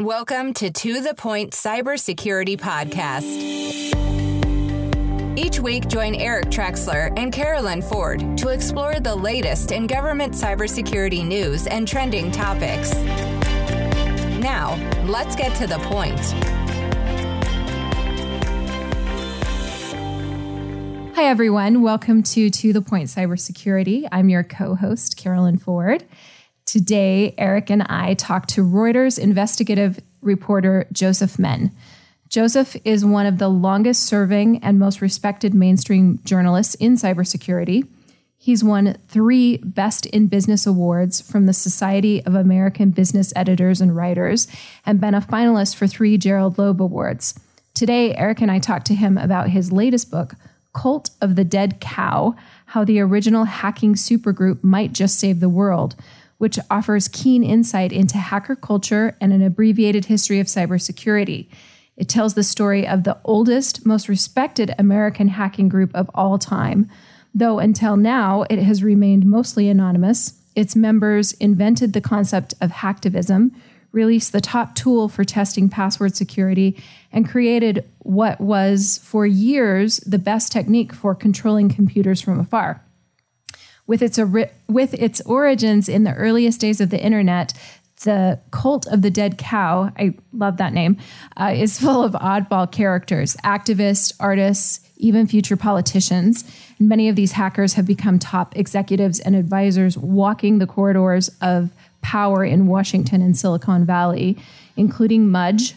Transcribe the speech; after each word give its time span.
Welcome 0.00 0.54
to 0.54 0.70
To 0.70 1.02
The 1.02 1.12
Point 1.12 1.52
Cybersecurity 1.52 2.58
Podcast. 2.58 3.26
Each 5.36 5.60
week, 5.60 5.88
join 5.88 6.14
Eric 6.14 6.46
Trexler 6.46 7.12
and 7.18 7.30
Carolyn 7.30 7.82
Ford 7.82 8.38
to 8.38 8.48
explore 8.48 8.98
the 8.98 9.14
latest 9.14 9.72
in 9.72 9.86
government 9.86 10.32
cybersecurity 10.32 11.22
news 11.22 11.66
and 11.66 11.86
trending 11.86 12.30
topics. 12.30 12.94
Now, 14.40 14.74
let's 15.04 15.36
get 15.36 15.54
to 15.56 15.66
the 15.66 15.78
point. 15.80 16.18
Hi, 21.14 21.24
everyone. 21.24 21.82
Welcome 21.82 22.22
to 22.22 22.48
To 22.48 22.72
The 22.72 22.80
Point 22.80 23.10
Cybersecurity. 23.10 24.08
I'm 24.10 24.30
your 24.30 24.44
co 24.44 24.74
host, 24.76 25.18
Carolyn 25.18 25.58
Ford. 25.58 26.06
Today, 26.70 27.34
Eric 27.36 27.68
and 27.68 27.82
I 27.82 28.14
talked 28.14 28.50
to 28.50 28.64
Reuters 28.64 29.18
investigative 29.18 29.98
reporter 30.22 30.86
Joseph 30.92 31.36
Menn. 31.36 31.72
Joseph 32.28 32.76
is 32.84 33.04
one 33.04 33.26
of 33.26 33.38
the 33.38 33.48
longest 33.48 34.06
serving 34.06 34.62
and 34.62 34.78
most 34.78 35.00
respected 35.00 35.52
mainstream 35.52 36.20
journalists 36.22 36.76
in 36.76 36.94
cybersecurity. 36.94 37.88
He's 38.38 38.62
won 38.62 38.96
three 39.08 39.56
Best 39.56 40.06
in 40.06 40.28
Business 40.28 40.64
awards 40.64 41.20
from 41.20 41.46
the 41.46 41.52
Society 41.52 42.24
of 42.24 42.36
American 42.36 42.90
Business 42.90 43.32
Editors 43.34 43.80
and 43.80 43.96
Writers 43.96 44.46
and 44.86 45.00
been 45.00 45.14
a 45.14 45.20
finalist 45.20 45.74
for 45.74 45.88
three 45.88 46.16
Gerald 46.16 46.56
Loeb 46.56 46.80
Awards. 46.80 47.34
Today, 47.74 48.14
Eric 48.14 48.42
and 48.42 48.50
I 48.52 48.60
talked 48.60 48.86
to 48.86 48.94
him 48.94 49.18
about 49.18 49.48
his 49.48 49.72
latest 49.72 50.08
book, 50.08 50.36
Cult 50.72 51.10
of 51.20 51.34
the 51.34 51.42
Dead 51.42 51.80
Cow 51.80 52.36
How 52.66 52.84
the 52.84 53.00
Original 53.00 53.42
Hacking 53.42 53.94
Supergroup 53.94 54.62
Might 54.62 54.92
Just 54.92 55.18
Save 55.18 55.40
the 55.40 55.48
World 55.48 55.96
which 56.40 56.58
offers 56.70 57.06
keen 57.06 57.44
insight 57.44 57.92
into 57.92 58.16
hacker 58.16 58.56
culture 58.56 59.14
and 59.20 59.30
an 59.30 59.42
abbreviated 59.42 60.06
history 60.06 60.40
of 60.40 60.46
cybersecurity. 60.46 61.46
It 61.98 62.08
tells 62.08 62.32
the 62.32 62.42
story 62.42 62.88
of 62.88 63.04
the 63.04 63.18
oldest, 63.24 63.84
most 63.84 64.08
respected 64.08 64.74
American 64.78 65.28
hacking 65.28 65.68
group 65.68 65.94
of 65.94 66.10
all 66.14 66.38
time. 66.38 66.88
Though 67.34 67.58
until 67.58 67.98
now 67.98 68.46
it 68.48 68.58
has 68.58 68.82
remained 68.82 69.26
mostly 69.26 69.68
anonymous, 69.68 70.40
its 70.56 70.74
members 70.74 71.32
invented 71.32 71.92
the 71.92 72.00
concept 72.00 72.54
of 72.62 72.70
hacktivism, 72.70 73.50
released 73.92 74.32
the 74.32 74.40
top 74.40 74.74
tool 74.74 75.10
for 75.10 75.24
testing 75.24 75.68
password 75.68 76.16
security, 76.16 76.82
and 77.12 77.28
created 77.28 77.84
what 77.98 78.40
was 78.40 78.98
for 79.04 79.26
years 79.26 79.98
the 80.06 80.18
best 80.18 80.52
technique 80.52 80.94
for 80.94 81.14
controlling 81.14 81.68
computers 81.68 82.22
from 82.22 82.40
afar. 82.40 82.82
With 83.90 84.02
its, 84.02 84.20
with 84.68 84.94
its 84.94 85.20
origins 85.22 85.88
in 85.88 86.04
the 86.04 86.14
earliest 86.14 86.60
days 86.60 86.80
of 86.80 86.90
the 86.90 87.04
internet, 87.04 87.52
the 88.04 88.38
cult 88.52 88.86
of 88.86 89.02
the 89.02 89.10
dead 89.10 89.36
cow, 89.36 89.90
I 89.98 90.14
love 90.32 90.58
that 90.58 90.72
name, 90.72 90.96
uh, 91.36 91.52
is 91.56 91.80
full 91.80 92.04
of 92.04 92.12
oddball 92.12 92.70
characters, 92.70 93.34
activists, 93.44 94.12
artists, 94.20 94.78
even 94.98 95.26
future 95.26 95.56
politicians. 95.56 96.44
And 96.78 96.88
many 96.88 97.08
of 97.08 97.16
these 97.16 97.32
hackers 97.32 97.72
have 97.72 97.84
become 97.84 98.20
top 98.20 98.56
executives 98.56 99.18
and 99.18 99.34
advisors 99.34 99.98
walking 99.98 100.60
the 100.60 100.68
corridors 100.68 101.28
of 101.40 101.70
power 102.00 102.44
in 102.44 102.68
Washington 102.68 103.20
and 103.20 103.36
Silicon 103.36 103.84
Valley, 103.84 104.38
including 104.76 105.28
Mudge, 105.28 105.74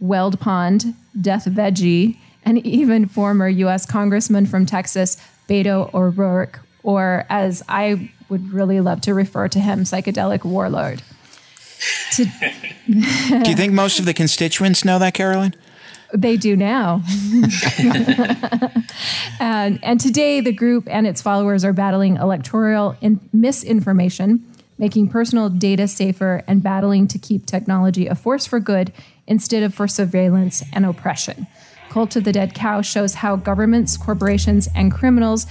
Weld 0.00 0.38
Pond, 0.38 0.94
Deth 1.18 1.50
Veggie, 1.50 2.18
and 2.44 2.58
even 2.66 3.06
former 3.08 3.48
U.S. 3.48 3.86
Congressman 3.86 4.44
from 4.44 4.66
Texas, 4.66 5.16
Beto 5.48 5.92
O'Rourke, 5.94 6.60
or 6.84 7.26
as 7.28 7.64
I 7.68 8.12
would 8.28 8.52
really 8.52 8.80
love 8.80 9.00
to 9.02 9.14
refer 9.14 9.48
to 9.48 9.58
him, 9.58 9.80
psychedelic 9.80 10.44
warlord. 10.44 11.02
To 12.12 12.24
do 12.86 13.50
you 13.50 13.56
think 13.56 13.72
most 13.72 13.98
of 13.98 14.04
the 14.04 14.14
constituents 14.14 14.84
know 14.84 15.00
that, 15.00 15.14
Carolyn? 15.14 15.56
They 16.12 16.36
do 16.36 16.54
now. 16.54 17.02
and, 19.40 19.82
and 19.82 19.98
today, 19.98 20.40
the 20.40 20.52
group 20.52 20.86
and 20.88 21.08
its 21.08 21.20
followers 21.20 21.64
are 21.64 21.72
battling 21.72 22.16
electoral 22.16 22.96
in 23.00 23.18
misinformation, 23.32 24.46
making 24.78 25.08
personal 25.08 25.48
data 25.48 25.88
safer, 25.88 26.44
and 26.46 26.62
battling 26.62 27.08
to 27.08 27.18
keep 27.18 27.46
technology 27.46 28.06
a 28.06 28.14
force 28.14 28.46
for 28.46 28.60
good 28.60 28.92
instead 29.26 29.64
of 29.64 29.74
for 29.74 29.88
surveillance 29.88 30.62
and 30.72 30.86
oppression. 30.86 31.48
Cult 31.90 32.14
of 32.16 32.24
the 32.24 32.32
Dead 32.32 32.54
Cow 32.54 32.80
shows 32.80 33.14
how 33.14 33.34
governments, 33.36 33.96
corporations, 33.96 34.68
and 34.74 34.92
criminals 34.92 35.46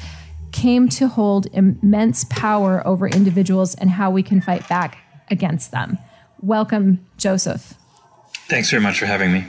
came 0.53 0.88
to 0.88 1.08
hold 1.08 1.47
immense 1.47 2.24
power 2.25 2.86
over 2.88 3.08
individuals 3.08 3.75
and 3.75 3.90
how 3.90 4.09
we 4.09 4.24
can 4.24 4.40
fight 4.40 4.68
back 4.69 5.00
against 5.30 5.72
them. 5.72 5.97
Welcome, 6.41 7.06
Joseph. 7.18 7.74
Thanks 8.47 8.69
very 8.69 8.81
much 8.81 9.00
for 9.00 9.06
having 9.06 9.34
me. 9.34 9.46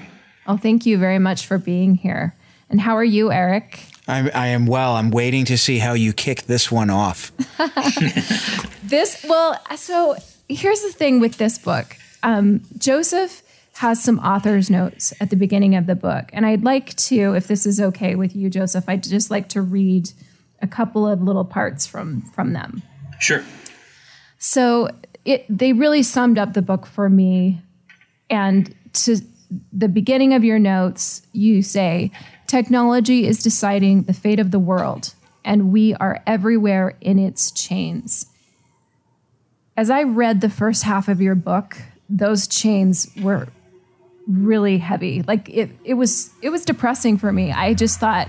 Oh, 0.46 0.56
thank 0.56 0.86
you 0.86 0.98
very 0.98 1.18
much 1.18 1.46
for 1.46 1.58
being 1.58 1.94
here. 1.94 2.34
And 2.68 2.80
how 2.80 2.96
are 2.96 3.04
you, 3.04 3.30
Eric? 3.30 3.80
I'm, 4.08 4.30
I 4.34 4.48
am 4.48 4.66
well. 4.66 4.96
I'm 4.96 5.10
waiting 5.10 5.44
to 5.46 5.56
see 5.56 5.78
how 5.78 5.92
you 5.92 6.12
kick 6.12 6.42
this 6.42 6.70
one 6.70 6.90
off. 6.90 7.32
this, 8.82 9.24
well, 9.28 9.58
so 9.76 10.16
here's 10.48 10.82
the 10.82 10.92
thing 10.92 11.20
with 11.20 11.36
this 11.38 11.58
book 11.58 11.96
um, 12.22 12.62
Joseph 12.78 13.42
has 13.78 14.02
some 14.02 14.18
author's 14.20 14.70
notes 14.70 15.12
at 15.20 15.30
the 15.30 15.36
beginning 15.36 15.74
of 15.74 15.86
the 15.86 15.94
book. 15.94 16.30
And 16.32 16.46
I'd 16.46 16.62
like 16.62 16.94
to, 16.96 17.34
if 17.34 17.48
this 17.48 17.66
is 17.66 17.80
okay 17.80 18.14
with 18.14 18.36
you, 18.36 18.48
Joseph, 18.48 18.84
I'd 18.88 19.02
just 19.02 19.30
like 19.30 19.48
to 19.50 19.60
read 19.60 20.10
a 20.64 20.66
couple 20.66 21.06
of 21.06 21.22
little 21.22 21.44
parts 21.44 21.86
from 21.86 22.22
from 22.22 22.54
them. 22.54 22.82
Sure. 23.20 23.44
So 24.38 24.88
it 25.24 25.44
they 25.48 25.72
really 25.72 26.02
summed 26.02 26.38
up 26.38 26.54
the 26.54 26.62
book 26.62 26.86
for 26.86 27.08
me 27.08 27.60
and 28.30 28.74
to 28.94 29.20
the 29.72 29.88
beginning 29.88 30.32
of 30.32 30.42
your 30.42 30.58
notes 30.58 31.22
you 31.32 31.62
say 31.62 32.10
technology 32.46 33.26
is 33.26 33.42
deciding 33.42 34.02
the 34.04 34.12
fate 34.12 34.40
of 34.40 34.50
the 34.50 34.58
world 34.58 35.14
and 35.44 35.70
we 35.70 35.94
are 35.94 36.22
everywhere 36.26 36.96
in 37.00 37.18
its 37.18 37.50
chains. 37.50 38.26
As 39.76 39.90
I 39.90 40.04
read 40.04 40.40
the 40.40 40.48
first 40.48 40.82
half 40.82 41.08
of 41.08 41.20
your 41.20 41.34
book, 41.34 41.76
those 42.08 42.48
chains 42.48 43.10
were 43.20 43.48
really 44.26 44.78
heavy. 44.78 45.22
Like 45.22 45.48
it 45.50 45.70
it 45.84 45.94
was 45.94 46.30
it 46.40 46.48
was 46.50 46.64
depressing 46.64 47.18
for 47.18 47.32
me. 47.32 47.52
I 47.52 47.74
just 47.74 48.00
thought 48.00 48.28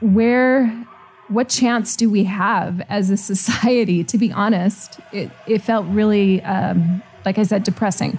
where 0.00 0.86
what 1.28 1.48
chance 1.48 1.96
do 1.96 2.08
we 2.08 2.24
have 2.24 2.80
as 2.88 3.10
a 3.10 3.16
society? 3.16 4.04
To 4.04 4.18
be 4.18 4.32
honest, 4.32 5.00
it, 5.12 5.30
it 5.46 5.62
felt 5.62 5.86
really, 5.86 6.42
um, 6.42 7.02
like 7.24 7.38
I 7.38 7.42
said, 7.42 7.64
depressing. 7.64 8.18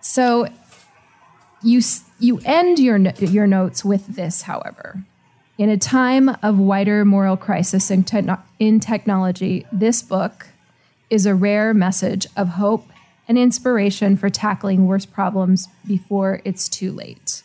So 0.00 0.46
you 1.62 1.80
you 2.20 2.40
end 2.44 2.78
your 2.78 2.96
your 2.98 3.46
notes 3.46 3.84
with 3.84 4.06
this, 4.06 4.42
however. 4.42 5.02
In 5.58 5.70
a 5.70 5.76
time 5.76 6.28
of 6.42 6.58
wider 6.58 7.04
moral 7.04 7.36
crisis 7.36 7.90
in, 7.90 8.04
te- 8.04 8.28
in 8.58 8.78
technology, 8.78 9.66
this 9.72 10.02
book 10.02 10.48
is 11.08 11.24
a 11.24 11.34
rare 11.34 11.72
message 11.72 12.26
of 12.36 12.48
hope 12.48 12.90
and 13.26 13.38
inspiration 13.38 14.16
for 14.18 14.28
tackling 14.28 14.86
worse 14.86 15.06
problems 15.06 15.68
before 15.86 16.42
it's 16.44 16.68
too 16.68 16.92
late. 16.92 17.42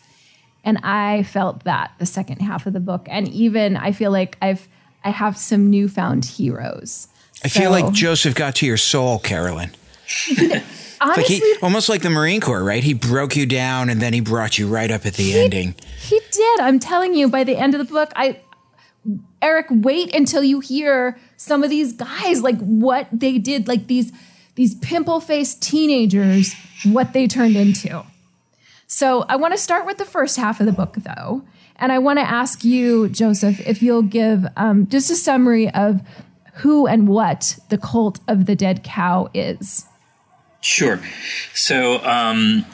And 0.64 0.78
I 0.78 1.24
felt 1.24 1.64
that 1.64 1.92
the 1.98 2.06
second 2.06 2.40
half 2.40 2.66
of 2.66 2.72
the 2.72 2.80
book. 2.80 3.06
And 3.10 3.28
even 3.28 3.76
I 3.76 3.92
feel 3.92 4.10
like 4.10 4.36
I've 4.40 4.68
I 5.04 5.10
have 5.10 5.36
some 5.36 5.70
newfound 5.70 6.24
heroes. 6.24 7.08
I 7.44 7.48
so, 7.48 7.60
feel 7.60 7.70
like 7.70 7.92
Joseph 7.92 8.34
got 8.34 8.54
to 8.56 8.66
your 8.66 8.76
soul, 8.76 9.18
Carolyn. 9.18 9.72
Honestly, 11.00 11.22
like 11.22 11.26
he, 11.26 11.56
almost 11.62 11.88
like 11.88 12.02
the 12.02 12.10
Marine 12.10 12.40
Corps, 12.40 12.62
right? 12.62 12.84
He 12.84 12.94
broke 12.94 13.34
you 13.34 13.44
down 13.44 13.88
and 13.88 14.00
then 14.00 14.12
he 14.12 14.20
brought 14.20 14.56
you 14.56 14.68
right 14.68 14.90
up 14.90 15.04
at 15.04 15.14
the 15.14 15.24
he, 15.24 15.40
ending. 15.40 15.74
He 15.98 16.20
did. 16.30 16.60
I'm 16.60 16.78
telling 16.78 17.14
you, 17.14 17.28
by 17.28 17.42
the 17.42 17.56
end 17.56 17.74
of 17.74 17.84
the 17.84 17.92
book, 17.92 18.12
I 18.14 18.38
Eric, 19.40 19.66
wait 19.70 20.14
until 20.14 20.44
you 20.44 20.60
hear 20.60 21.18
some 21.36 21.64
of 21.64 21.70
these 21.70 21.92
guys, 21.92 22.42
like 22.42 22.58
what 22.60 23.08
they 23.12 23.38
did, 23.38 23.66
like 23.66 23.88
these 23.88 24.12
these 24.54 24.74
pimple 24.76 25.20
faced 25.20 25.62
teenagers, 25.62 26.54
what 26.84 27.12
they 27.12 27.26
turned 27.26 27.56
into. 27.56 28.04
So 28.92 29.24
I 29.26 29.36
want 29.36 29.54
to 29.54 29.58
start 29.58 29.86
with 29.86 29.96
the 29.96 30.04
first 30.04 30.36
half 30.36 30.60
of 30.60 30.66
the 30.66 30.72
book, 30.72 30.96
though. 30.98 31.42
And 31.76 31.90
I 31.90 31.98
want 31.98 32.18
to 32.18 32.28
ask 32.28 32.62
you, 32.62 33.08
Joseph, 33.08 33.58
if 33.66 33.82
you'll 33.82 34.02
give 34.02 34.46
um, 34.54 34.86
just 34.86 35.10
a 35.10 35.16
summary 35.16 35.70
of 35.70 36.02
who 36.56 36.86
and 36.86 37.08
what 37.08 37.58
the 37.70 37.78
cult 37.78 38.20
of 38.28 38.44
the 38.44 38.54
dead 38.54 38.84
cow 38.84 39.30
is. 39.32 39.86
Sure. 40.60 41.00
So, 41.54 42.04
um, 42.04 42.66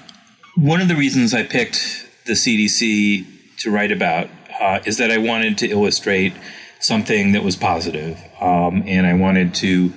one 0.57 0.81
of 0.81 0.89
the 0.89 0.97
reasons 0.97 1.35
I 1.35 1.45
picked 1.45 2.09
the 2.27 2.33
CDC 2.33 3.25
to 3.59 3.71
write 3.71 3.93
about 3.93 4.29
uh, 4.61 4.81
is 4.85 4.99
that 4.99 5.13
I 5.13 5.19
wanted 5.19 5.57
to 5.59 5.69
illustrate 5.69 6.33
something 6.81 7.31
that 7.31 7.45
was 7.45 7.55
positive, 7.55 8.21
um, 8.41 8.83
and 8.87 9.07
I 9.07 9.15
wanted 9.15 9.55
to 9.57 9.93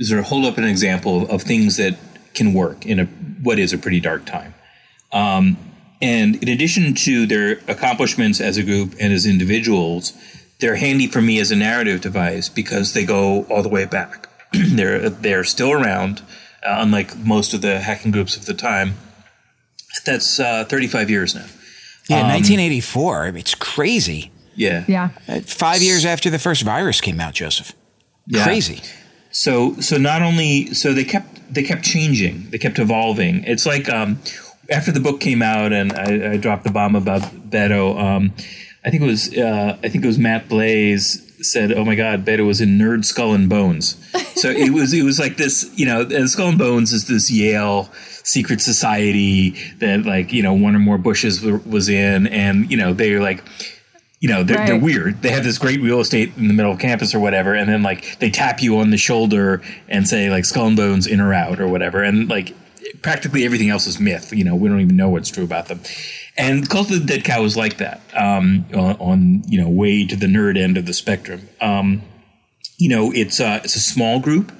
sort 0.00 0.18
of 0.18 0.24
hold 0.24 0.46
up 0.46 0.56
an 0.56 0.64
example 0.64 1.28
of 1.28 1.42
things 1.42 1.76
that 1.76 1.98
can 2.32 2.54
work 2.54 2.86
in 2.86 3.00
a 3.00 3.04
what 3.42 3.58
is 3.58 3.74
a 3.74 3.78
pretty 3.78 4.00
dark 4.00 4.24
time. 4.24 4.54
Um, 5.12 5.56
and 6.00 6.36
in 6.42 6.48
addition 6.48 6.94
to 6.94 7.26
their 7.26 7.52
accomplishments 7.68 8.40
as 8.40 8.56
a 8.56 8.62
group 8.62 8.94
and 9.00 9.12
as 9.12 9.26
individuals, 9.26 10.12
they're 10.60 10.76
handy 10.76 11.06
for 11.06 11.20
me 11.20 11.40
as 11.40 11.50
a 11.50 11.56
narrative 11.56 12.00
device 12.00 12.48
because 12.48 12.92
they 12.92 13.04
go 13.04 13.44
all 13.44 13.62
the 13.62 13.68
way 13.68 13.84
back. 13.84 14.28
they're 14.52 15.10
they're 15.10 15.44
still 15.44 15.72
around. 15.72 16.22
uh, 16.64 16.76
unlike 16.80 17.16
most 17.18 17.54
of 17.54 17.62
the 17.62 17.80
hacking 17.80 18.10
groups 18.10 18.36
of 18.36 18.46
the 18.46 18.54
time. 18.54 18.94
That's 20.04 20.38
uh, 20.40 20.64
35 20.64 21.10
years 21.10 21.34
now. 21.34 21.46
Yeah, 22.08 22.22
1984. 22.22 23.22
I 23.22 23.26
mean, 23.30 23.36
it's 23.40 23.54
crazy. 23.54 24.30
Yeah. 24.54 24.84
Yeah. 24.88 25.10
Uh, 25.28 25.40
Five 25.40 25.82
years 25.82 26.04
after 26.04 26.30
the 26.30 26.38
first 26.38 26.62
virus 26.62 27.00
came 27.00 27.20
out, 27.20 27.34
Joseph. 27.34 27.72
Yeah. 28.26 28.44
Crazy. 28.44 28.80
So 29.30 29.74
so 29.80 29.98
not 29.98 30.22
only 30.22 30.72
so 30.74 30.92
they 30.92 31.04
kept 31.04 31.52
they 31.54 31.62
kept 31.62 31.84
changing, 31.84 32.48
they 32.50 32.58
kept 32.58 32.78
evolving. 32.78 33.44
It's 33.44 33.66
like 33.66 33.88
um, 33.88 34.18
after 34.70 34.92
the 34.92 35.00
book 35.00 35.20
came 35.20 35.42
out 35.42 35.72
and 35.72 35.92
I, 35.92 36.32
I 36.32 36.36
dropped 36.36 36.64
the 36.64 36.70
bomb 36.70 36.94
about 36.94 37.22
Beto. 37.22 37.98
Um, 37.98 38.32
I 38.84 38.90
think 38.90 39.02
it 39.02 39.06
was 39.06 39.36
uh, 39.36 39.78
I 39.82 39.88
think 39.88 40.04
it 40.04 40.06
was 40.06 40.18
Matt 40.18 40.48
Blaze 40.48 41.24
said, 41.40 41.72
"Oh 41.72 41.84
my 41.84 41.94
God, 41.94 42.24
Beto 42.24 42.46
was 42.46 42.60
in 42.60 42.78
Nerd 42.78 43.04
Skull 43.04 43.34
and 43.34 43.48
Bones." 43.48 43.96
So 44.34 44.50
it 44.50 44.72
was 44.72 44.92
it 44.92 45.02
was 45.02 45.18
like 45.18 45.36
this, 45.36 45.70
you 45.76 45.84
know, 45.84 46.02
and 46.02 46.30
Skull 46.30 46.48
and 46.48 46.58
Bones 46.58 46.92
is 46.92 47.08
this 47.08 47.30
Yale 47.30 47.90
secret 48.22 48.60
society 48.60 49.50
that 49.78 50.04
like 50.04 50.32
you 50.32 50.42
know 50.42 50.54
one 50.54 50.76
or 50.76 50.78
more 50.78 50.98
Bushes 50.98 51.42
w- 51.42 51.62
was 51.66 51.88
in, 51.88 52.26
and 52.28 52.70
you 52.70 52.76
know 52.76 52.92
they're 52.92 53.20
like. 53.20 53.42
You 54.20 54.28
know 54.28 54.42
they're, 54.42 54.66
they're 54.66 54.80
weird. 54.80 55.22
They 55.22 55.30
have 55.30 55.44
this 55.44 55.58
great 55.58 55.80
real 55.80 56.00
estate 56.00 56.32
in 56.36 56.48
the 56.48 56.52
middle 56.52 56.72
of 56.72 56.80
campus 56.80 57.14
or 57.14 57.20
whatever, 57.20 57.54
and 57.54 57.68
then 57.68 57.84
like 57.84 58.18
they 58.18 58.30
tap 58.30 58.60
you 58.60 58.78
on 58.78 58.90
the 58.90 58.96
shoulder 58.96 59.62
and 59.88 60.08
say 60.08 60.28
like 60.28 60.44
skull 60.44 60.66
and 60.66 60.76
bones 60.76 61.06
in 61.06 61.20
or 61.20 61.32
out 61.32 61.60
or 61.60 61.68
whatever, 61.68 62.02
and 62.02 62.28
like 62.28 62.52
practically 63.02 63.44
everything 63.44 63.70
else 63.70 63.86
is 63.86 63.98
myth. 64.00 64.32
You 64.32 64.44
know, 64.44 64.54
we 64.54 64.68
don't 64.68 64.80
even 64.80 64.96
know 64.96 65.08
what's 65.08 65.30
true 65.30 65.44
about 65.44 65.68
them. 65.68 65.80
And 66.36 66.68
Cult 66.68 66.90
of 66.90 67.00
the 67.00 67.06
Dead 67.06 67.24
Cow 67.24 67.42
was 67.42 67.56
like 67.56 67.78
that 67.78 68.00
um, 68.14 68.64
on, 68.74 68.96
on 68.96 69.42
you 69.48 69.60
know 69.60 69.68
way 69.68 70.06
to 70.06 70.16
the 70.16 70.26
nerd 70.26 70.56
end 70.56 70.76
of 70.76 70.86
the 70.86 70.94
spectrum. 70.94 71.48
Um, 71.60 72.02
you 72.78 72.88
know, 72.88 73.12
it's 73.12 73.40
uh, 73.40 73.60
it's 73.64 73.74
a 73.74 73.80
small 73.80 74.20
group, 74.20 74.52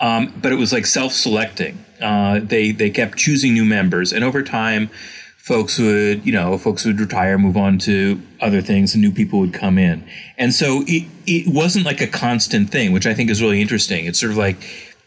um, 0.00 0.32
but 0.40 0.52
it 0.52 0.56
was 0.56 0.72
like 0.72 0.86
self-selecting. 0.86 1.82
Uh, 2.00 2.40
they 2.42 2.70
they 2.70 2.90
kept 2.90 3.16
choosing 3.16 3.54
new 3.54 3.64
members, 3.64 4.12
and 4.12 4.22
over 4.24 4.42
time, 4.42 4.90
folks 5.38 5.78
would 5.78 6.26
you 6.26 6.32
know 6.32 6.58
folks 6.58 6.84
would 6.84 7.00
retire, 7.00 7.38
move 7.38 7.56
on 7.56 7.78
to 7.78 8.20
other 8.40 8.60
things, 8.60 8.94
and 8.94 9.02
new 9.02 9.12
people 9.12 9.40
would 9.40 9.54
come 9.54 9.78
in. 9.78 10.04
And 10.36 10.52
so 10.52 10.84
it 10.86 11.08
it 11.26 11.52
wasn't 11.52 11.86
like 11.86 12.02
a 12.02 12.06
constant 12.06 12.70
thing, 12.70 12.92
which 12.92 13.06
I 13.06 13.14
think 13.14 13.30
is 13.30 13.40
really 13.40 13.62
interesting. 13.62 14.04
It's 14.04 14.20
sort 14.20 14.32
of 14.32 14.38
like 14.38 14.58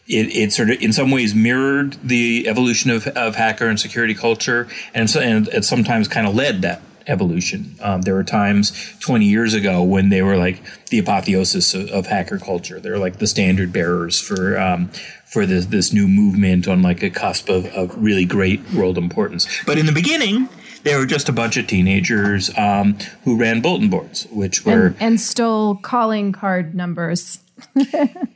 it, 0.08 0.34
it 0.34 0.52
sort 0.52 0.70
of 0.70 0.80
in 0.80 0.92
some 0.92 1.10
ways 1.10 1.34
mirrored 1.34 1.94
the 2.02 2.46
evolution 2.48 2.90
of, 2.90 3.06
of 3.08 3.34
hacker 3.34 3.68
and 3.68 3.78
security 3.78 4.14
culture, 4.14 4.68
and 4.94 5.10
so 5.10 5.20
and 5.20 5.48
it 5.48 5.64
sometimes 5.64 6.08
kind 6.08 6.26
of 6.26 6.34
led 6.34 6.62
that 6.62 6.82
evolution. 7.06 7.76
Um, 7.80 8.02
there 8.02 8.14
were 8.14 8.24
times 8.24 8.72
20 9.00 9.26
years 9.26 9.54
ago 9.54 9.82
when 9.82 10.08
they 10.08 10.22
were 10.22 10.36
like 10.36 10.60
the 10.86 10.98
apotheosis 10.98 11.74
of, 11.74 11.88
of 11.90 12.06
hacker 12.06 12.38
culture. 12.38 12.80
They're 12.80 12.98
like 12.98 13.18
the 13.18 13.26
standard 13.26 13.72
bearers 13.72 14.20
for 14.20 14.58
um, 14.58 14.88
for 15.26 15.46
this 15.46 15.66
this 15.66 15.92
new 15.92 16.08
movement 16.08 16.68
on 16.68 16.82
like 16.82 17.02
a 17.02 17.10
cusp 17.10 17.48
of, 17.48 17.66
of 17.66 17.96
really 17.96 18.24
great 18.24 18.60
world 18.72 18.98
importance. 18.98 19.46
But 19.64 19.78
in 19.78 19.86
the 19.86 19.92
beginning. 19.92 20.48
They 20.82 20.94
were 20.94 21.06
just 21.06 21.28
a 21.28 21.32
bunch 21.32 21.56
of 21.56 21.66
teenagers 21.66 22.48
um, 22.56 22.96
who 23.24 23.36
ran 23.36 23.60
bulletin 23.60 23.90
boards, 23.90 24.24
which 24.30 24.64
were 24.64 24.86
And, 24.86 24.96
and 25.00 25.20
stole 25.20 25.74
calling 25.74 26.30
card 26.30 26.76
numbers. 26.76 27.40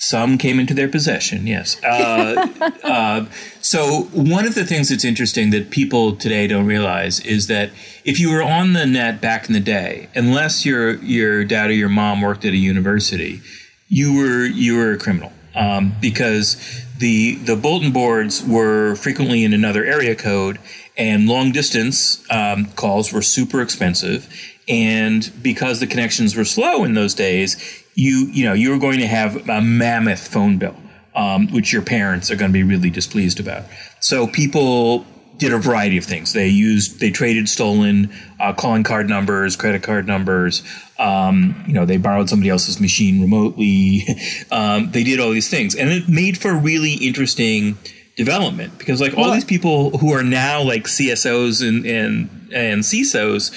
Some 0.00 0.38
came 0.38 0.60
into 0.60 0.74
their 0.74 0.86
possession, 0.86 1.48
yes. 1.48 1.82
Uh, 1.82 2.46
uh, 2.84 3.26
so, 3.60 4.02
one 4.12 4.46
of 4.46 4.54
the 4.54 4.64
things 4.64 4.90
that's 4.90 5.04
interesting 5.04 5.50
that 5.50 5.70
people 5.70 6.14
today 6.14 6.46
don't 6.46 6.66
realize 6.66 7.18
is 7.18 7.48
that 7.48 7.70
if 8.04 8.20
you 8.20 8.30
were 8.30 8.42
on 8.42 8.74
the 8.74 8.86
net 8.86 9.20
back 9.20 9.48
in 9.48 9.54
the 9.54 9.60
day, 9.60 10.08
unless 10.14 10.64
your 10.64 10.94
your 11.02 11.44
dad 11.44 11.70
or 11.70 11.72
your 11.72 11.88
mom 11.88 12.20
worked 12.20 12.44
at 12.44 12.52
a 12.52 12.56
university, 12.56 13.42
you 13.88 14.16
were 14.16 14.46
you 14.46 14.76
were 14.76 14.92
a 14.92 14.98
criminal 14.98 15.32
um, 15.56 15.92
because 16.00 16.84
the 16.98 17.34
the 17.34 17.56
bulletin 17.56 17.92
boards 17.92 18.44
were 18.44 18.94
frequently 18.94 19.42
in 19.42 19.52
another 19.52 19.84
area 19.84 20.14
code, 20.14 20.60
and 20.96 21.28
long 21.28 21.50
distance 21.50 22.24
um, 22.30 22.66
calls 22.76 23.12
were 23.12 23.22
super 23.22 23.60
expensive, 23.60 24.32
and 24.68 25.32
because 25.42 25.80
the 25.80 25.88
connections 25.88 26.36
were 26.36 26.44
slow 26.44 26.84
in 26.84 26.94
those 26.94 27.14
days, 27.14 27.82
you 27.98 28.28
you 28.32 28.44
know 28.44 28.52
you 28.52 28.70
were 28.70 28.78
going 28.78 29.00
to 29.00 29.06
have 29.08 29.48
a 29.48 29.60
mammoth 29.60 30.28
phone 30.28 30.56
bill, 30.56 30.76
um, 31.16 31.48
which 31.48 31.72
your 31.72 31.82
parents 31.82 32.30
are 32.30 32.36
going 32.36 32.50
to 32.50 32.52
be 32.52 32.62
really 32.62 32.90
displeased 32.90 33.40
about. 33.40 33.64
So 33.98 34.28
people 34.28 35.04
did 35.36 35.52
a 35.52 35.58
variety 35.58 35.96
of 35.98 36.04
things. 36.04 36.32
They 36.32 36.46
used 36.46 37.00
they 37.00 37.10
traded 37.10 37.48
stolen 37.48 38.12
uh, 38.38 38.52
calling 38.52 38.84
card 38.84 39.08
numbers, 39.08 39.56
credit 39.56 39.82
card 39.82 40.06
numbers. 40.06 40.62
Um, 40.98 41.64
you 41.66 41.72
know, 41.74 41.86
they 41.86 41.96
borrowed 41.96 42.28
somebody 42.28 42.50
else's 42.50 42.80
machine 42.80 43.20
remotely. 43.20 44.06
um, 44.52 44.92
they 44.92 45.02
did 45.02 45.18
all 45.18 45.30
these 45.30 45.50
things, 45.50 45.74
and 45.74 45.90
it 45.90 46.08
made 46.08 46.38
for 46.38 46.54
really 46.54 46.94
interesting 46.94 47.76
development 48.16 48.78
because 48.78 49.00
like 49.00 49.16
all 49.18 49.32
these 49.32 49.44
people 49.44 49.98
who 49.98 50.12
are 50.12 50.24
now 50.24 50.62
like 50.62 50.84
CSOs 50.84 51.66
and 51.68 51.84
and 51.84 52.30
and 52.54 52.82
CISOs, 52.82 53.52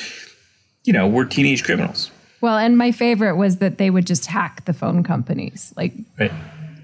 you 0.83 0.93
know, 0.93 1.07
were 1.07 1.25
teenage 1.25 1.63
criminals. 1.63 2.10
Well, 2.41 2.57
and 2.57 2.77
my 2.77 2.91
favorite 2.91 3.35
was 3.37 3.57
that 3.57 3.77
they 3.77 3.89
would 3.89 4.05
just 4.07 4.25
hack 4.25 4.65
the 4.65 4.73
phone 4.73 5.03
companies. 5.03 5.73
Like 5.77 5.93
Right. 6.19 6.31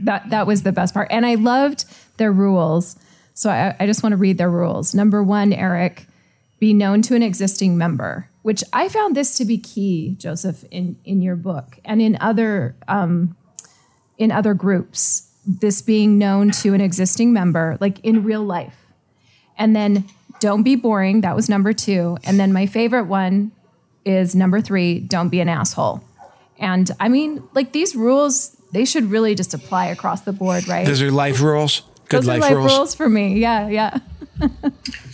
that 0.01 0.29
that 0.29 0.47
was 0.47 0.63
the 0.63 0.71
best 0.71 0.93
part. 0.93 1.07
And 1.11 1.25
I 1.25 1.35
loved 1.35 1.85
their 2.17 2.31
rules. 2.31 2.95
So 3.33 3.49
I, 3.49 3.75
I 3.79 3.85
just 3.85 4.03
want 4.03 4.13
to 4.13 4.17
read 4.17 4.37
their 4.37 4.49
rules. 4.49 4.93
Number 4.95 5.21
one, 5.23 5.53
Eric, 5.53 6.05
be 6.59 6.73
known 6.73 7.01
to 7.03 7.15
an 7.15 7.21
existing 7.21 7.77
member, 7.77 8.29
which 8.41 8.63
I 8.73 8.89
found 8.89 9.15
this 9.15 9.35
to 9.37 9.45
be 9.45 9.57
key, 9.59 10.15
Joseph, 10.17 10.63
in, 10.71 10.97
in 11.05 11.21
your 11.21 11.35
book 11.35 11.77
and 11.85 12.01
in 12.01 12.17
other 12.21 12.75
um, 12.87 13.35
in 14.17 14.31
other 14.31 14.53
groups. 14.53 15.23
This 15.45 15.81
being 15.81 16.17
known 16.17 16.51
to 16.51 16.73
an 16.73 16.81
existing 16.81 17.31
member, 17.31 17.77
like 17.79 17.99
in 18.03 18.23
real 18.23 18.43
life. 18.43 18.75
And 19.57 19.75
then 19.75 20.05
don't 20.39 20.63
be 20.63 20.75
boring. 20.75 21.21
That 21.21 21.35
was 21.35 21.47
number 21.47 21.71
two. 21.73 22.17
And 22.25 22.39
then 22.39 22.51
my 22.51 22.65
favorite 22.65 23.05
one 23.05 23.51
is 24.07 24.33
number 24.35 24.61
three, 24.61 24.99
don't 24.99 25.29
be 25.29 25.39
an 25.41 25.49
asshole. 25.49 26.01
And 26.59 26.89
I 26.99 27.09
mean, 27.09 27.43
like 27.53 27.71
these 27.71 27.95
rules, 27.95 28.55
they 28.73 28.85
should 28.85 29.05
really 29.11 29.35
just 29.35 29.53
apply 29.53 29.87
across 29.87 30.21
the 30.21 30.33
board, 30.33 30.67
right? 30.67 30.85
Those 30.85 31.01
are 31.01 31.11
life 31.11 31.41
rules. 31.41 31.81
Good 32.09 32.21
Those 32.21 32.27
life, 32.27 32.37
are 32.37 32.41
life 32.41 32.55
rules. 32.55 32.77
rules. 32.77 32.95
for 32.95 33.09
me. 33.09 33.37
Yeah, 33.39 33.67
yeah. 33.69 33.99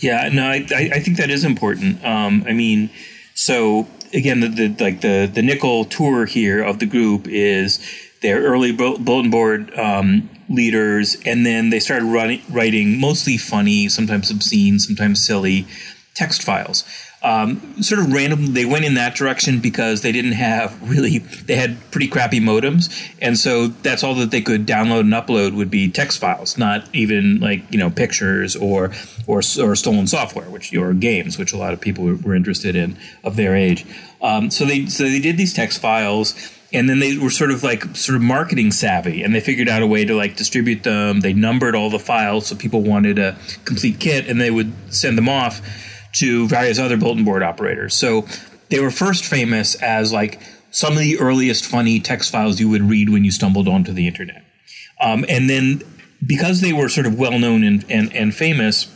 Yeah, 0.00 0.28
no, 0.30 0.44
I, 0.46 0.66
I 0.70 0.90
I 0.96 1.00
think 1.00 1.16
that 1.16 1.30
is 1.30 1.44
important. 1.44 2.04
Um, 2.04 2.44
I 2.46 2.52
mean, 2.52 2.90
so 3.34 3.86
again, 4.12 4.40
the, 4.40 4.48
the 4.48 4.84
like 4.84 5.00
the 5.00 5.30
the 5.32 5.40
nickel 5.42 5.86
tour 5.86 6.26
here 6.26 6.62
of 6.62 6.78
the 6.78 6.84
group 6.86 7.26
is 7.26 7.80
their 8.20 8.42
early 8.42 8.72
bulletin 8.72 9.30
board 9.30 9.72
um, 9.78 10.28
leaders, 10.50 11.16
and 11.24 11.46
then 11.46 11.70
they 11.70 11.80
started 11.80 12.04
running, 12.04 12.42
writing 12.50 13.00
mostly 13.00 13.38
funny, 13.38 13.88
sometimes 13.88 14.30
obscene, 14.30 14.78
sometimes 14.78 15.24
silly 15.26 15.66
text 16.14 16.42
files. 16.42 16.84
Um, 17.24 17.82
sort 17.82 18.02
of 18.02 18.12
random, 18.12 18.52
they 18.52 18.66
went 18.66 18.84
in 18.84 18.94
that 18.94 19.14
direction 19.14 19.58
because 19.58 20.02
they 20.02 20.12
didn't 20.12 20.32
have 20.32 20.78
really, 20.88 21.18
they 21.18 21.56
had 21.56 21.78
pretty 21.90 22.06
crappy 22.06 22.38
modems. 22.38 22.92
And 23.20 23.38
so 23.38 23.68
that's 23.68 24.04
all 24.04 24.14
that 24.16 24.30
they 24.30 24.42
could 24.42 24.66
download 24.66 25.00
and 25.00 25.12
upload 25.14 25.54
would 25.54 25.70
be 25.70 25.90
text 25.90 26.18
files, 26.18 26.58
not 26.58 26.86
even 26.94 27.40
like, 27.40 27.62
you 27.72 27.78
know, 27.78 27.88
pictures 27.88 28.54
or, 28.54 28.92
or, 29.26 29.38
or 29.38 29.74
stolen 29.74 30.06
software, 30.06 30.50
which, 30.50 30.74
or 30.76 30.92
games, 30.92 31.38
which 31.38 31.54
a 31.54 31.56
lot 31.56 31.72
of 31.72 31.80
people 31.80 32.04
were, 32.04 32.16
were 32.16 32.34
interested 32.34 32.76
in 32.76 32.94
of 33.24 33.36
their 33.36 33.56
age. 33.56 33.86
Um, 34.20 34.50
so 34.50 34.66
they, 34.66 34.86
so 34.86 35.04
they 35.04 35.20
did 35.20 35.38
these 35.38 35.54
text 35.54 35.80
files 35.80 36.34
and 36.74 36.88
then 36.88 36.98
they 36.98 37.16
were 37.16 37.30
sort 37.30 37.52
of 37.52 37.62
like 37.62 37.96
sort 37.96 38.16
of 38.16 38.22
marketing 38.22 38.72
savvy 38.72 39.22
and 39.22 39.34
they 39.34 39.40
figured 39.40 39.68
out 39.68 39.80
a 39.80 39.86
way 39.86 40.04
to 40.04 40.14
like 40.14 40.36
distribute 40.36 40.82
them 40.82 41.20
they 41.20 41.32
numbered 41.32 41.74
all 41.74 41.88
the 41.88 41.98
files 41.98 42.48
so 42.48 42.56
people 42.56 42.82
wanted 42.82 43.18
a 43.18 43.36
complete 43.64 44.00
kit 44.00 44.28
and 44.28 44.40
they 44.40 44.50
would 44.50 44.72
send 44.92 45.16
them 45.16 45.28
off 45.28 45.62
to 46.14 46.48
various 46.48 46.78
other 46.78 46.96
bulletin 46.96 47.24
board 47.24 47.42
operators. 47.42 47.96
So 47.96 48.26
they 48.68 48.80
were 48.80 48.90
first 48.90 49.24
famous 49.24 49.74
as 49.76 50.12
like 50.12 50.40
some 50.70 50.94
of 50.94 50.98
the 50.98 51.18
earliest 51.18 51.64
funny 51.64 52.00
text 52.00 52.32
files 52.32 52.58
you 52.58 52.68
would 52.68 52.82
read 52.82 53.08
when 53.08 53.24
you 53.24 53.30
stumbled 53.30 53.68
onto 53.68 53.92
the 53.92 54.06
internet. 54.06 54.44
Um, 55.00 55.24
and 55.28 55.48
then 55.48 55.82
because 56.26 56.60
they 56.60 56.72
were 56.72 56.88
sort 56.88 57.06
of 57.06 57.18
well 57.18 57.38
known 57.38 57.62
and, 57.64 57.84
and, 57.88 58.14
and 58.14 58.34
famous 58.34 58.90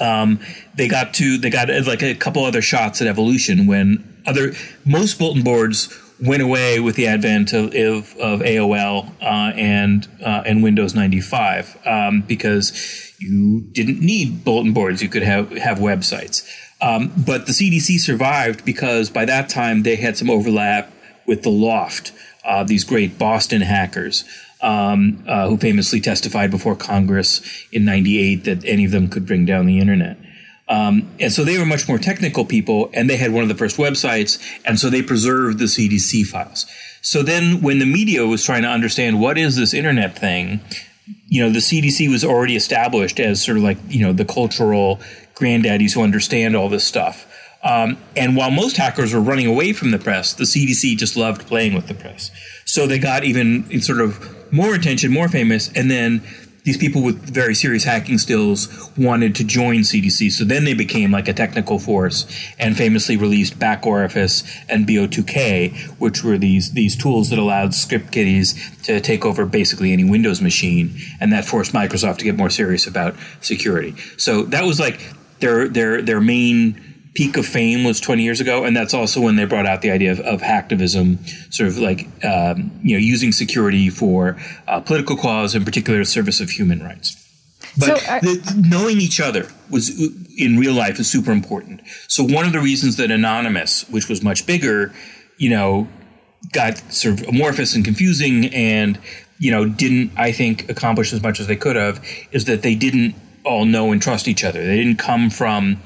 um, 0.00 0.40
they 0.74 0.88
got 0.88 1.14
to 1.14 1.38
they 1.38 1.50
got 1.50 1.70
uh, 1.70 1.82
like 1.86 2.02
a 2.02 2.14
couple 2.14 2.44
other 2.44 2.62
shots 2.62 3.00
at 3.02 3.06
evolution 3.06 3.66
when 3.66 4.22
other 4.26 4.52
most 4.84 5.18
bulletin 5.18 5.44
boards 5.44 5.96
went 6.22 6.42
away 6.42 6.80
with 6.80 6.96
the 6.96 7.06
advent 7.06 7.52
of, 7.52 7.66
of, 7.66 8.40
AOL 8.40 9.10
uh, 9.22 9.52
and 9.56 10.06
uh, 10.24 10.42
and 10.44 10.62
Windows 10.62 10.94
95 10.94 11.78
um, 11.86 12.22
because 12.22 13.09
you 13.20 13.60
didn't 13.72 14.00
need 14.00 14.44
bulletin 14.44 14.72
boards; 14.72 15.02
you 15.02 15.08
could 15.08 15.22
have 15.22 15.50
have 15.52 15.78
websites. 15.78 16.48
Um, 16.80 17.12
but 17.26 17.46
the 17.46 17.52
CDC 17.52 18.00
survived 18.00 18.64
because 18.64 19.10
by 19.10 19.26
that 19.26 19.50
time 19.50 19.82
they 19.82 19.96
had 19.96 20.16
some 20.16 20.30
overlap 20.30 20.90
with 21.26 21.42
the 21.42 21.50
L0pht, 21.50 22.12
uh, 22.44 22.64
these 22.64 22.84
great 22.84 23.18
Boston 23.18 23.60
hackers 23.60 24.24
um, 24.62 25.22
uh, 25.28 25.46
who 25.48 25.58
famously 25.58 26.00
testified 26.00 26.50
before 26.50 26.74
Congress 26.74 27.42
in 27.70 27.84
'98 27.84 28.44
that 28.44 28.64
any 28.64 28.86
of 28.86 28.90
them 28.90 29.08
could 29.08 29.26
bring 29.26 29.44
down 29.44 29.66
the 29.66 29.78
internet. 29.78 30.16
Um, 30.68 31.10
and 31.18 31.32
so 31.32 31.44
they 31.44 31.58
were 31.58 31.66
much 31.66 31.88
more 31.88 31.98
technical 31.98 32.44
people, 32.44 32.90
and 32.94 33.10
they 33.10 33.16
had 33.16 33.32
one 33.32 33.42
of 33.42 33.48
the 33.48 33.56
first 33.56 33.76
websites, 33.76 34.40
and 34.64 34.78
so 34.78 34.88
they 34.88 35.02
preserved 35.02 35.58
the 35.58 35.64
CDC 35.64 36.24
files. 36.24 36.64
So 37.02 37.22
then, 37.22 37.60
when 37.60 37.80
the 37.80 37.86
media 37.86 38.24
was 38.24 38.44
trying 38.44 38.62
to 38.62 38.68
understand 38.68 39.20
what 39.20 39.36
is 39.36 39.56
this 39.56 39.74
internet 39.74 40.16
thing, 40.16 40.60
you 41.30 41.40
know, 41.40 41.48
the 41.48 41.60
CDC 41.60 42.10
was 42.10 42.24
already 42.24 42.56
established 42.56 43.20
as 43.20 43.42
sort 43.42 43.56
of 43.56 43.62
like, 43.62 43.78
you 43.88 44.04
know, 44.04 44.12
the 44.12 44.24
cultural 44.24 45.00
granddaddies 45.34 45.94
who 45.94 46.02
understand 46.02 46.56
all 46.56 46.68
this 46.68 46.84
stuff. 46.84 47.26
Um, 47.62 47.98
and 48.16 48.36
while 48.36 48.50
most 48.50 48.76
hackers 48.76 49.14
were 49.14 49.20
running 49.20 49.46
away 49.46 49.72
from 49.72 49.92
the 49.92 49.98
press, 49.98 50.34
the 50.34 50.44
CDC 50.44 50.96
just 50.96 51.16
loved 51.16 51.46
playing 51.46 51.74
with 51.74 51.86
the 51.86 51.94
press. 51.94 52.32
So 52.64 52.86
they 52.86 52.98
got 52.98 53.22
even 53.22 53.80
sort 53.80 54.00
of 54.00 54.52
more 54.52 54.74
attention, 54.74 55.12
more 55.12 55.28
famous, 55.28 55.70
and 55.72 55.88
then 55.88 56.22
these 56.64 56.76
people 56.76 57.02
with 57.02 57.18
very 57.22 57.54
serious 57.54 57.84
hacking 57.84 58.18
skills 58.18 58.90
wanted 58.96 59.34
to 59.36 59.44
join 59.44 59.80
CDC. 59.80 60.30
So 60.30 60.44
then 60.44 60.64
they 60.64 60.74
became 60.74 61.10
like 61.10 61.28
a 61.28 61.32
technical 61.32 61.78
force 61.78 62.26
and 62.58 62.76
famously 62.76 63.16
released 63.16 63.58
Back 63.58 63.86
Orifice 63.86 64.44
and 64.68 64.86
BO2K, 64.86 65.98
which 65.98 66.22
were 66.22 66.38
these 66.38 66.72
these 66.72 66.96
tools 66.96 67.30
that 67.30 67.38
allowed 67.38 67.74
script 67.74 68.12
kiddies 68.12 68.54
to 68.82 69.00
take 69.00 69.24
over 69.24 69.46
basically 69.46 69.92
any 69.92 70.04
Windows 70.04 70.40
machine, 70.40 70.94
and 71.20 71.32
that 71.32 71.44
forced 71.44 71.72
Microsoft 71.72 72.18
to 72.18 72.24
get 72.24 72.36
more 72.36 72.50
serious 72.50 72.86
about 72.86 73.14
security. 73.40 73.94
So 74.16 74.42
that 74.44 74.64
was 74.64 74.78
like 74.78 75.00
their 75.40 75.68
their 75.68 76.02
their 76.02 76.20
main 76.20 76.89
peak 77.14 77.36
of 77.36 77.46
fame 77.46 77.84
was 77.84 78.00
20 78.00 78.22
years 78.22 78.40
ago, 78.40 78.64
and 78.64 78.76
that's 78.76 78.94
also 78.94 79.20
when 79.20 79.36
they 79.36 79.44
brought 79.44 79.66
out 79.66 79.82
the 79.82 79.90
idea 79.90 80.12
of, 80.12 80.20
of 80.20 80.40
hacktivism, 80.40 81.18
sort 81.52 81.68
of 81.68 81.78
like 81.78 82.06
um, 82.24 82.70
you 82.82 82.96
know 82.96 83.00
using 83.00 83.32
security 83.32 83.90
for 83.90 84.36
uh, 84.68 84.80
political 84.80 85.16
cause, 85.16 85.54
in 85.54 85.64
particular, 85.64 86.04
service 86.04 86.40
of 86.40 86.50
human 86.50 86.82
rights. 86.82 87.16
But 87.78 87.98
so, 87.98 88.12
uh, 88.12 88.20
the, 88.20 88.64
knowing 88.68 89.00
each 89.00 89.20
other 89.20 89.48
was 89.70 89.90
in 90.36 90.58
real 90.58 90.74
life 90.74 90.98
is 90.98 91.10
super 91.10 91.30
important. 91.30 91.82
So 92.08 92.24
one 92.24 92.46
of 92.46 92.52
the 92.52 92.60
reasons 92.60 92.96
that 92.96 93.10
Anonymous, 93.10 93.88
which 93.90 94.08
was 94.08 94.22
much 94.22 94.46
bigger, 94.46 94.92
you 95.36 95.50
know, 95.50 95.88
got 96.52 96.78
sort 96.92 97.20
of 97.20 97.28
amorphous 97.28 97.74
and 97.74 97.84
confusing, 97.84 98.46
and 98.54 98.98
you 99.38 99.50
know, 99.50 99.64
didn't 99.66 100.12
I 100.16 100.32
think 100.32 100.68
accomplish 100.68 101.12
as 101.12 101.22
much 101.22 101.40
as 101.40 101.46
they 101.46 101.56
could 101.56 101.76
have, 101.76 102.04
is 102.32 102.44
that 102.46 102.62
they 102.62 102.74
didn't 102.74 103.14
all 103.44 103.64
know 103.64 103.90
and 103.90 104.00
trust 104.02 104.28
each 104.28 104.44
other. 104.44 104.62
They 104.64 104.76
didn't 104.76 104.98
come 104.98 105.30
from 105.30 105.80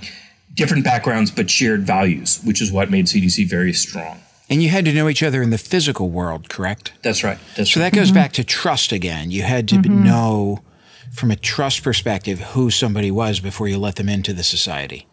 different 0.54 0.84
backgrounds 0.84 1.30
but 1.30 1.50
shared 1.50 1.82
values, 1.82 2.40
which 2.44 2.62
is 2.62 2.73
what 2.73 2.90
made 2.90 3.06
CDC 3.06 3.49
very 3.49 3.73
strong. 3.73 4.20
And 4.49 4.62
you 4.62 4.68
had 4.68 4.84
to 4.84 4.92
know 4.92 5.08
each 5.08 5.23
other 5.23 5.42
in 5.42 5.50
the 5.50 5.58
physical 5.58 6.11
world, 6.11 6.49
correct? 6.49 6.92
That's 7.02 7.25
right. 7.25 7.38
That's 7.56 7.73
so 7.73 7.80
right. 7.80 7.90
that 7.90 7.96
goes 7.96 8.08
mm-hmm. 8.08 8.16
back 8.16 8.32
to 8.32 8.44
trust 8.44 8.92
again. 8.92 9.30
You 9.30 9.42
had 9.42 9.68
to 9.68 9.76
mm-hmm. 9.76 10.04
know 10.04 10.61
from 11.12 11.30
a 11.30 11.37
trust 11.37 11.82
perspective 11.82 12.40
who 12.40 12.70
somebody 12.70 13.11
was 13.11 13.40
before 13.40 13.68
you 13.68 13.78
let 13.78 13.96
them 13.96 14.08
into 14.08 14.32
the 14.32 14.42
society. 14.42 15.06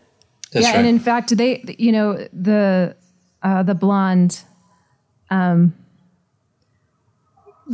That's 0.52 0.66
yeah, 0.66 0.72
right. 0.72 0.80
and 0.80 0.88
in 0.88 1.00
fact, 1.00 1.36
they, 1.38 1.64
you 1.78 1.92
know, 1.92 2.28
the 2.34 2.96
uh, 3.42 3.64
the 3.64 3.76
blonde. 3.76 4.42
Um, 5.30 5.74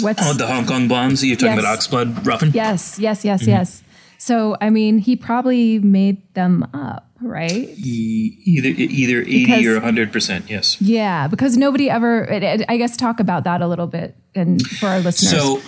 what's 0.02 0.22
oh 0.24 0.34
the 0.34 0.46
Hong 0.46 0.68
Kong 0.68 0.88
blondes? 0.88 1.24
You're 1.24 1.38
talking 1.38 1.56
yes. 1.56 1.88
about 1.88 2.08
Oxblood 2.08 2.26
Ruffin? 2.26 2.52
Yes, 2.54 3.00
yes, 3.00 3.26
yes, 3.26 3.42
mm-hmm. 3.42 3.50
yes. 3.50 3.84
So 4.18 4.58
I 4.62 4.70
mean, 4.70 5.00
he 5.00 5.16
probably 5.16 5.80
made 5.80 6.34
them 6.34 6.68
up 6.74 7.08
right? 7.22 7.70
Either 7.78 8.70
either 8.70 9.22
eighty 9.22 9.46
because, 9.46 9.66
or 9.66 9.80
hundred 9.80 10.12
percent, 10.12 10.50
yes. 10.50 10.80
Yeah, 10.82 11.28
because 11.28 11.58
nobody 11.58 11.90
ever. 11.90 12.28
I 12.68 12.78
guess 12.78 12.98
talk 12.98 13.20
about 13.20 13.44
that 13.46 13.62
a 13.62 13.68
little 13.68 13.88
bit 13.88 14.16
and 14.36 14.62
for 14.62 14.88
our 14.88 15.00
listeners. 15.00 15.32
So, 15.32 15.60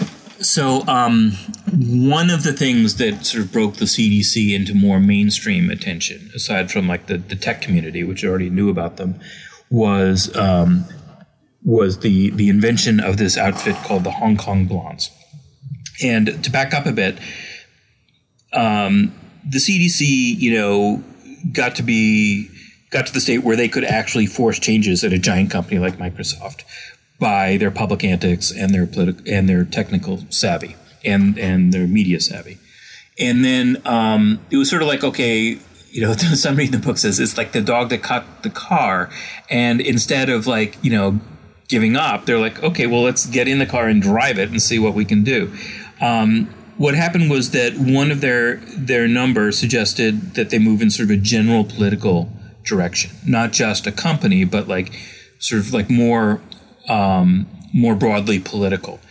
so 0.41 0.87
um, 0.87 1.31
one 1.71 2.29
of 2.29 2.43
the 2.43 2.53
things 2.53 2.95
that 2.95 3.25
sort 3.25 3.43
of 3.43 3.51
broke 3.51 3.75
the 3.75 3.85
CDC 3.85 4.53
into 4.53 4.73
more 4.73 4.99
mainstream 4.99 5.69
attention, 5.69 6.29
aside 6.35 6.71
from 6.71 6.87
like 6.87 7.07
the, 7.07 7.17
the 7.17 7.35
tech 7.35 7.61
community, 7.61 8.03
which 8.03 8.23
already 8.23 8.49
knew 8.49 8.69
about 8.69 8.97
them, 8.97 9.19
was 9.69 10.35
um, 10.35 10.85
was 11.63 11.99
the 11.99 12.29
the 12.31 12.49
invention 12.49 12.99
of 12.99 13.17
this 13.17 13.37
outfit 13.37 13.75
called 13.77 14.03
the 14.03 14.11
Hong 14.11 14.37
Kong 14.37 14.65
Blondes. 14.65 15.11
And 16.01 16.41
to 16.45 16.49
back 16.49 16.73
up 16.73 16.85
a 16.85 16.93
bit, 16.93 17.17
um, 18.53 19.13
the 19.47 19.59
CDC, 19.59 20.37
you 20.39 20.53
know, 20.53 21.03
got 21.51 21.75
to 21.75 21.83
be 21.83 22.49
got 22.89 23.05
to 23.07 23.13
the 23.13 23.21
state 23.21 23.43
where 23.43 23.55
they 23.55 23.67
could 23.67 23.83
actually 23.83 24.25
force 24.25 24.59
changes 24.59 25.03
at 25.03 25.13
a 25.13 25.19
giant 25.19 25.51
company 25.51 25.79
like 25.79 25.97
Microsoft 25.97 26.63
by 27.19 27.57
their 27.57 27.71
public 27.71 28.03
antics 28.03 28.51
and 28.51 28.73
their 28.73 28.87
political 28.87 29.23
and 29.31 29.47
their 29.47 29.63
technical 29.63 30.23
savvy 30.29 30.75
and 31.05 31.37
and 31.37 31.73
their 31.73 31.87
media 31.87 32.19
savvy. 32.19 32.57
And 33.19 33.43
then 33.43 33.81
um, 33.85 34.39
it 34.49 34.57
was 34.57 34.69
sort 34.69 34.81
of 34.81 34.87
like 34.87 35.03
okay, 35.03 35.59
you 35.91 36.01
know, 36.01 36.13
somebody 36.35 36.65
in 36.65 36.71
the 36.71 36.79
book 36.79 36.97
says 36.97 37.19
it's 37.19 37.37
like 37.37 37.51
the 37.51 37.61
dog 37.61 37.89
that 37.89 38.01
caught 38.01 38.43
the 38.43 38.49
car, 38.49 39.09
and 39.49 39.81
instead 39.81 40.29
of 40.29 40.47
like 40.47 40.77
you 40.83 40.91
know 40.91 41.19
giving 41.67 41.95
up, 41.95 42.25
they're 42.25 42.39
like, 42.39 42.63
okay, 42.63 42.87
well 42.87 43.03
let's 43.03 43.25
get 43.27 43.47
in 43.47 43.59
the 43.59 43.65
car 43.65 43.87
and 43.87 44.01
drive 44.01 44.39
it 44.39 44.49
and 44.49 44.61
see 44.61 44.79
what 44.79 44.93
we 44.93 45.05
can 45.05 45.23
do. 45.23 45.53
Um, 46.01 46.53
what 46.79 46.95
happened 46.95 47.29
was 47.29 47.51
that 47.51 47.73
one 47.77 48.09
of 48.09 48.21
their 48.21 48.55
their 48.75 49.05
numbers 49.05 49.59
suggested 49.59 50.35
that 50.35 50.49
they 50.49 50.57
move 50.57 50.81
in 50.81 50.89
sort 50.89 51.11
of 51.11 51.17
a 51.17 51.19
general 51.19 51.65
political 51.65 52.31
direction, 52.63 53.11
not 53.27 53.51
just 53.51 53.85
a 53.85 53.91
company, 53.91 54.45
but 54.45 54.67
like 54.69 54.97
sort 55.39 55.59
of 55.61 55.73
like 55.73 55.89
more 55.89 56.41
um, 56.87 57.47
more 57.73 57.95
broadly 57.95 58.39
political. 58.39 59.01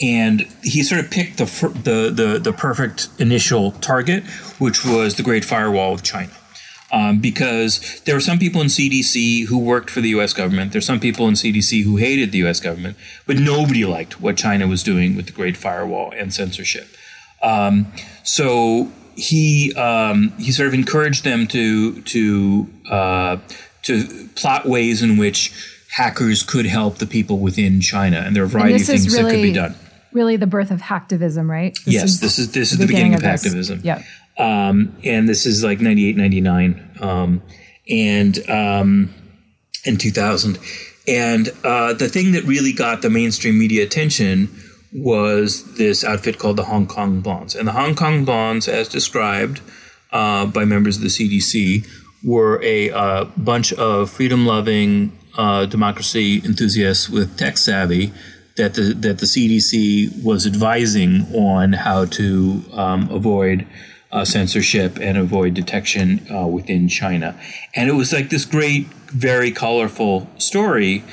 And 0.00 0.42
he 0.62 0.84
sort 0.84 1.04
of 1.04 1.10
picked 1.10 1.38
the, 1.38 1.46
the 1.82 2.10
the 2.10 2.38
the 2.38 2.52
perfect 2.52 3.08
initial 3.18 3.72
target, 3.72 4.22
which 4.60 4.84
was 4.84 5.16
the 5.16 5.24
Great 5.24 5.44
Firewall 5.44 5.94
of 5.94 6.04
China. 6.04 6.32
Um, 6.92 7.18
because 7.18 8.00
there 8.04 8.14
were 8.14 8.20
some 8.20 8.38
people 8.38 8.60
in 8.60 8.68
CDC 8.68 9.46
who 9.46 9.58
worked 9.58 9.90
for 9.90 10.00
the 10.00 10.10
U.S. 10.10 10.32
government. 10.32 10.70
There's 10.70 10.86
some 10.86 11.00
people 11.00 11.26
in 11.26 11.34
CDC 11.34 11.82
who 11.82 11.96
hated 11.96 12.30
the 12.30 12.38
U.S. 12.38 12.60
government, 12.60 12.96
but 13.26 13.36
nobody 13.36 13.84
liked 13.84 14.20
what 14.20 14.36
China 14.36 14.68
was 14.68 14.84
doing 14.84 15.16
with 15.16 15.26
the 15.26 15.32
Great 15.32 15.56
Firewall 15.56 16.12
and 16.16 16.32
censorship. 16.32 16.86
Um, 17.42 17.92
so 18.24 18.90
he 19.16 19.74
um, 19.74 20.32
he 20.38 20.52
sort 20.52 20.68
of 20.68 20.74
encouraged 20.74 21.24
them 21.24 21.46
to 21.48 22.00
to 22.02 22.68
uh, 22.90 23.36
to 23.82 24.28
plot 24.34 24.66
ways 24.66 25.02
in 25.02 25.16
which 25.16 25.52
hackers 25.90 26.42
could 26.42 26.66
help 26.66 26.98
the 26.98 27.06
people 27.06 27.38
within 27.38 27.80
China, 27.80 28.18
and 28.18 28.36
there 28.36 28.42
are 28.42 28.46
a 28.46 28.48
variety 28.48 28.76
of 28.76 28.82
things 28.82 29.16
really, 29.16 29.22
that 29.22 29.30
could 29.30 29.42
be 29.42 29.52
done. 29.52 29.74
Really, 30.12 30.36
the 30.36 30.46
birth 30.46 30.70
of 30.70 30.80
hacktivism, 30.80 31.48
right? 31.48 31.76
This 31.84 31.94
yes, 31.94 32.04
is 32.04 32.20
this 32.20 32.38
is 32.38 32.52
this 32.52 32.72
is 32.72 32.78
the 32.78 32.86
beginning, 32.86 33.12
beginning 33.12 33.30
of, 33.30 33.34
of 33.34 33.52
hacktivism. 33.52 33.84
Yeah, 33.84 34.02
um, 34.38 34.96
and 35.04 35.28
this 35.28 35.46
is 35.46 35.64
like 35.64 35.80
98, 35.80 36.16
99, 36.16 36.90
um, 37.00 37.42
and 37.88 38.50
um, 38.50 39.14
in 39.84 39.96
two 39.96 40.10
thousand, 40.10 40.58
and 41.08 41.48
uh, 41.64 41.94
the 41.94 42.08
thing 42.08 42.32
that 42.32 42.44
really 42.44 42.72
got 42.72 43.02
the 43.02 43.10
mainstream 43.10 43.58
media 43.58 43.82
attention 43.82 44.48
was 44.96 45.74
this 45.74 46.02
outfit 46.02 46.38
called 46.38 46.56
the 46.56 46.64
Hong 46.64 46.86
Kong 46.86 47.20
Blondes. 47.20 47.54
And 47.54 47.68
the 47.68 47.72
Hong 47.72 47.94
Kong 47.94 48.24
Blondes, 48.24 48.66
as 48.66 48.88
described 48.88 49.60
uh, 50.10 50.46
by 50.46 50.64
members 50.64 50.96
of 50.96 51.02
the 51.02 51.08
CDC, 51.08 51.86
were 52.24 52.60
a 52.62 52.90
uh, 52.90 53.24
bunch 53.36 53.72
of 53.74 54.10
freedom 54.10 54.46
loving 54.46 55.16
uh, 55.36 55.66
democracy 55.66 56.40
enthusiasts 56.44 57.10
with 57.10 57.36
tech 57.36 57.58
savvy 57.58 58.10
that 58.56 58.72
the, 58.72 58.94
that 58.94 59.18
the 59.18 59.26
CDC 59.26 60.24
was 60.24 60.46
advising 60.46 61.22
on 61.34 61.74
how 61.74 62.06
to 62.06 62.64
um, 62.72 63.08
avoid. 63.10 63.66
Uh, 64.12 64.24
censorship 64.24 64.98
and 65.00 65.18
avoid 65.18 65.52
detection 65.52 66.24
uh, 66.32 66.46
within 66.46 66.88
China. 66.88 67.38
And 67.74 67.90
it 67.90 67.94
was 67.94 68.12
like 68.12 68.30
this 68.30 68.44
great, 68.44 68.86
very 69.08 69.50
colorful 69.50 70.30
story 70.38 71.04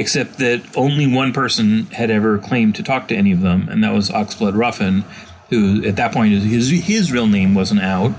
except 0.00 0.38
that 0.38 0.62
only 0.78 1.06
one 1.06 1.30
person 1.30 1.84
had 1.88 2.10
ever 2.10 2.38
claimed 2.38 2.74
to 2.74 2.82
talk 2.82 3.06
to 3.08 3.14
any 3.14 3.32
of 3.32 3.42
them, 3.42 3.68
and 3.68 3.84
that 3.84 3.92
was 3.92 4.08
Oxblood 4.08 4.56
Ruffin, 4.56 5.04
who 5.50 5.84
at 5.84 5.96
that 5.96 6.10
point 6.10 6.32
his 6.32 6.70
his 6.70 7.12
real 7.12 7.26
name 7.26 7.54
wasn't 7.54 7.82
out, 7.82 8.14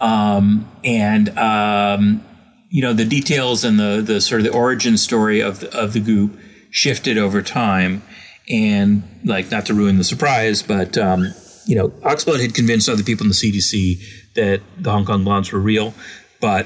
um, 0.00 0.66
and 0.82 1.28
um, 1.38 2.24
you 2.70 2.80
know 2.80 2.94
the 2.94 3.04
details 3.04 3.64
and 3.64 3.78
the 3.78 4.00
the 4.00 4.18
sort 4.18 4.40
of 4.40 4.46
the 4.46 4.52
origin 4.52 4.96
story 4.96 5.40
of 5.40 5.60
the, 5.60 5.78
of 5.78 5.92
the 5.92 6.00
group 6.00 6.38
shifted 6.70 7.18
over 7.18 7.42
time, 7.42 8.02
and 8.48 9.02
like 9.22 9.50
not 9.50 9.66
to 9.66 9.74
ruin 9.74 9.98
the 9.98 10.04
surprise, 10.04 10.62
but 10.62 10.96
um, 10.96 11.34
you 11.66 11.76
know 11.76 11.90
Oxblood 12.00 12.40
had 12.40 12.54
convinced 12.54 12.88
other 12.88 13.02
people 13.02 13.24
in 13.24 13.28
the 13.28 13.34
CDC 13.34 14.00
that 14.36 14.62
the 14.78 14.90
Hong 14.90 15.04
Kong 15.04 15.22
Blondes 15.22 15.52
were 15.52 15.60
real, 15.60 15.92
but 16.40 16.64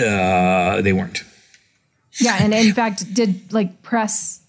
uh, 0.00 0.80
they 0.82 0.92
weren't. 0.92 1.24
Yeah, 2.20 2.38
and 2.40 2.54
in 2.54 2.72
fact, 2.72 3.12
did 3.12 3.52
like 3.52 3.82
press 3.82 4.40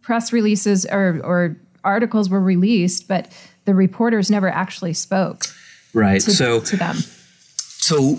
press 0.00 0.32
releases 0.32 0.86
or 0.86 1.20
or 1.24 1.56
articles 1.84 2.28
were 2.28 2.40
released, 2.40 3.08
but 3.08 3.30
the 3.64 3.74
reporters 3.74 4.30
never 4.30 4.48
actually 4.48 4.94
spoke. 4.94 5.44
Right. 5.94 6.20
To, 6.22 6.30
so 6.30 6.60
to 6.60 6.76
them. 6.76 6.96
So 7.56 8.16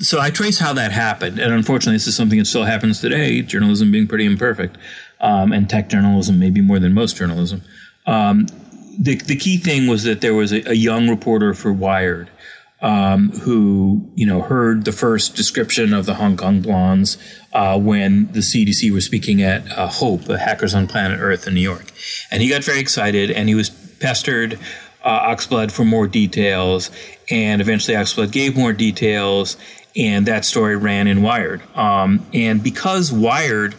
so 0.00 0.18
I 0.18 0.30
trace 0.30 0.58
how 0.58 0.72
that 0.74 0.92
happened, 0.92 1.38
and 1.38 1.52
unfortunately, 1.52 1.96
this 1.96 2.06
is 2.06 2.16
something 2.16 2.38
that 2.38 2.46
still 2.46 2.64
happens 2.64 3.00
today. 3.00 3.42
Journalism 3.42 3.92
being 3.92 4.06
pretty 4.06 4.24
imperfect, 4.24 4.78
um, 5.20 5.52
and 5.52 5.68
tech 5.68 5.88
journalism 5.88 6.38
maybe 6.38 6.60
more 6.60 6.78
than 6.78 6.94
most 6.94 7.16
journalism. 7.16 7.62
Um, 8.06 8.46
the 8.98 9.16
the 9.16 9.36
key 9.36 9.58
thing 9.58 9.86
was 9.86 10.04
that 10.04 10.20
there 10.20 10.34
was 10.34 10.52
a, 10.52 10.62
a 10.70 10.74
young 10.74 11.08
reporter 11.08 11.52
for 11.54 11.72
Wired 11.72 12.30
um, 12.82 13.30
who 13.30 14.10
you 14.14 14.26
know 14.26 14.42
heard 14.42 14.84
the 14.84 14.92
first 14.92 15.36
description 15.36 15.92
of 15.92 16.06
the 16.06 16.14
Hong 16.14 16.36
Kong 16.36 16.60
blondes 16.60 17.18
uh, 17.52 17.78
when 17.78 18.32
the 18.32 18.40
CDC 18.40 18.90
was 18.90 19.04
speaking 19.04 19.42
at 19.42 19.70
uh, 19.72 19.86
Hope, 19.86 20.22
the 20.24 20.38
Hackers 20.38 20.74
on 20.74 20.86
Planet 20.86 21.20
Earth 21.20 21.46
in 21.46 21.54
New 21.54 21.60
York, 21.60 21.92
and 22.30 22.42
he 22.42 22.48
got 22.48 22.64
very 22.64 22.80
excited 22.80 23.30
and 23.30 23.48
he 23.48 23.54
was 23.54 23.70
pestered 23.70 24.58
uh, 25.04 25.34
Oxblood 25.34 25.70
for 25.70 25.84
more 25.84 26.06
details, 26.06 26.90
and 27.30 27.60
eventually 27.60 27.96
Oxblood 27.96 28.32
gave 28.32 28.56
more 28.56 28.72
details, 28.72 29.56
and 29.96 30.26
that 30.26 30.44
story 30.44 30.76
ran 30.76 31.06
in 31.06 31.22
Wired. 31.22 31.62
Um, 31.76 32.26
and 32.32 32.62
because 32.62 33.12
Wired 33.12 33.74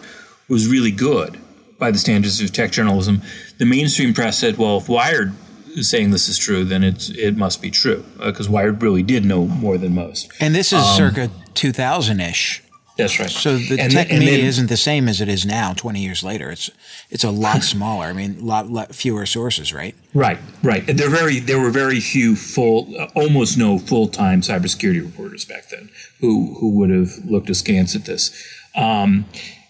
was 0.48 0.68
really 0.68 0.92
good 0.92 1.40
by 1.80 1.92
the 1.92 1.98
standards 1.98 2.42
of 2.42 2.52
tech 2.52 2.72
journalism, 2.72 3.22
the 3.58 3.66
mainstream 3.66 4.14
press 4.14 4.40
said, 4.40 4.58
"Well, 4.58 4.78
if 4.78 4.90
Wired 4.90 5.34
saying 5.82 6.12
this 6.12 6.28
is 6.28 6.38
true, 6.38 6.64
then 6.64 6.84
it's 6.84 7.10
it 7.10 7.38
must 7.38 7.62
be 7.62 7.72
true," 7.72 8.06
because 8.18 8.48
uh, 8.48 8.52
Wired 8.52 8.82
really 8.82 9.04
did 9.04 9.26
know 9.26 9.46
more 9.46 9.78
than 9.78 9.96
most. 9.96 10.32
And 10.40 10.54
this 10.56 10.74
is 10.74 10.84
um, 10.84 10.96
circa 10.96 11.32
2000 11.54 12.20
ish. 12.20 12.64
That's 12.98 13.20
right. 13.20 13.30
So 13.30 13.58
the 13.58 13.80
and 13.80 13.92
tech 13.92 14.10
media 14.10 14.38
then, 14.38 14.46
isn't 14.46 14.68
the 14.68 14.78
same 14.78 15.08
as 15.08 15.22
it 15.22 15.30
is 15.30 15.46
now. 15.46 15.74
Twenty 15.74 16.02
years 16.02 16.24
later, 16.24 16.52
it's 16.52 16.70
it's 17.10 17.24
a 17.24 17.32
lot 17.32 17.64
smaller. 17.74 18.06
I 18.06 18.14
mean, 18.14 18.38
a 18.40 18.44
lot, 18.44 18.70
lot, 18.70 18.94
fewer 18.94 19.26
sources, 19.26 19.74
right? 19.74 19.96
Right, 20.14 20.40
right. 20.62 20.88
And 20.90 21.00
there 21.00 21.10
very 21.10 21.40
there 21.40 21.60
were 21.60 21.72
very 21.72 22.00
few 22.00 22.36
full, 22.36 22.94
uh, 23.00 23.08
almost 23.16 23.58
no 23.58 23.80
full 23.80 24.08
time 24.08 24.42
cybersecurity 24.42 25.02
reporters 25.02 25.46
back 25.46 25.70
then 25.70 25.90
who 26.20 26.56
who 26.60 26.70
would 26.78 26.90
have 26.90 27.18
looked 27.26 27.50
askance 27.50 27.96
at 27.96 28.06
this. 28.06 28.32
Um, 28.76 29.26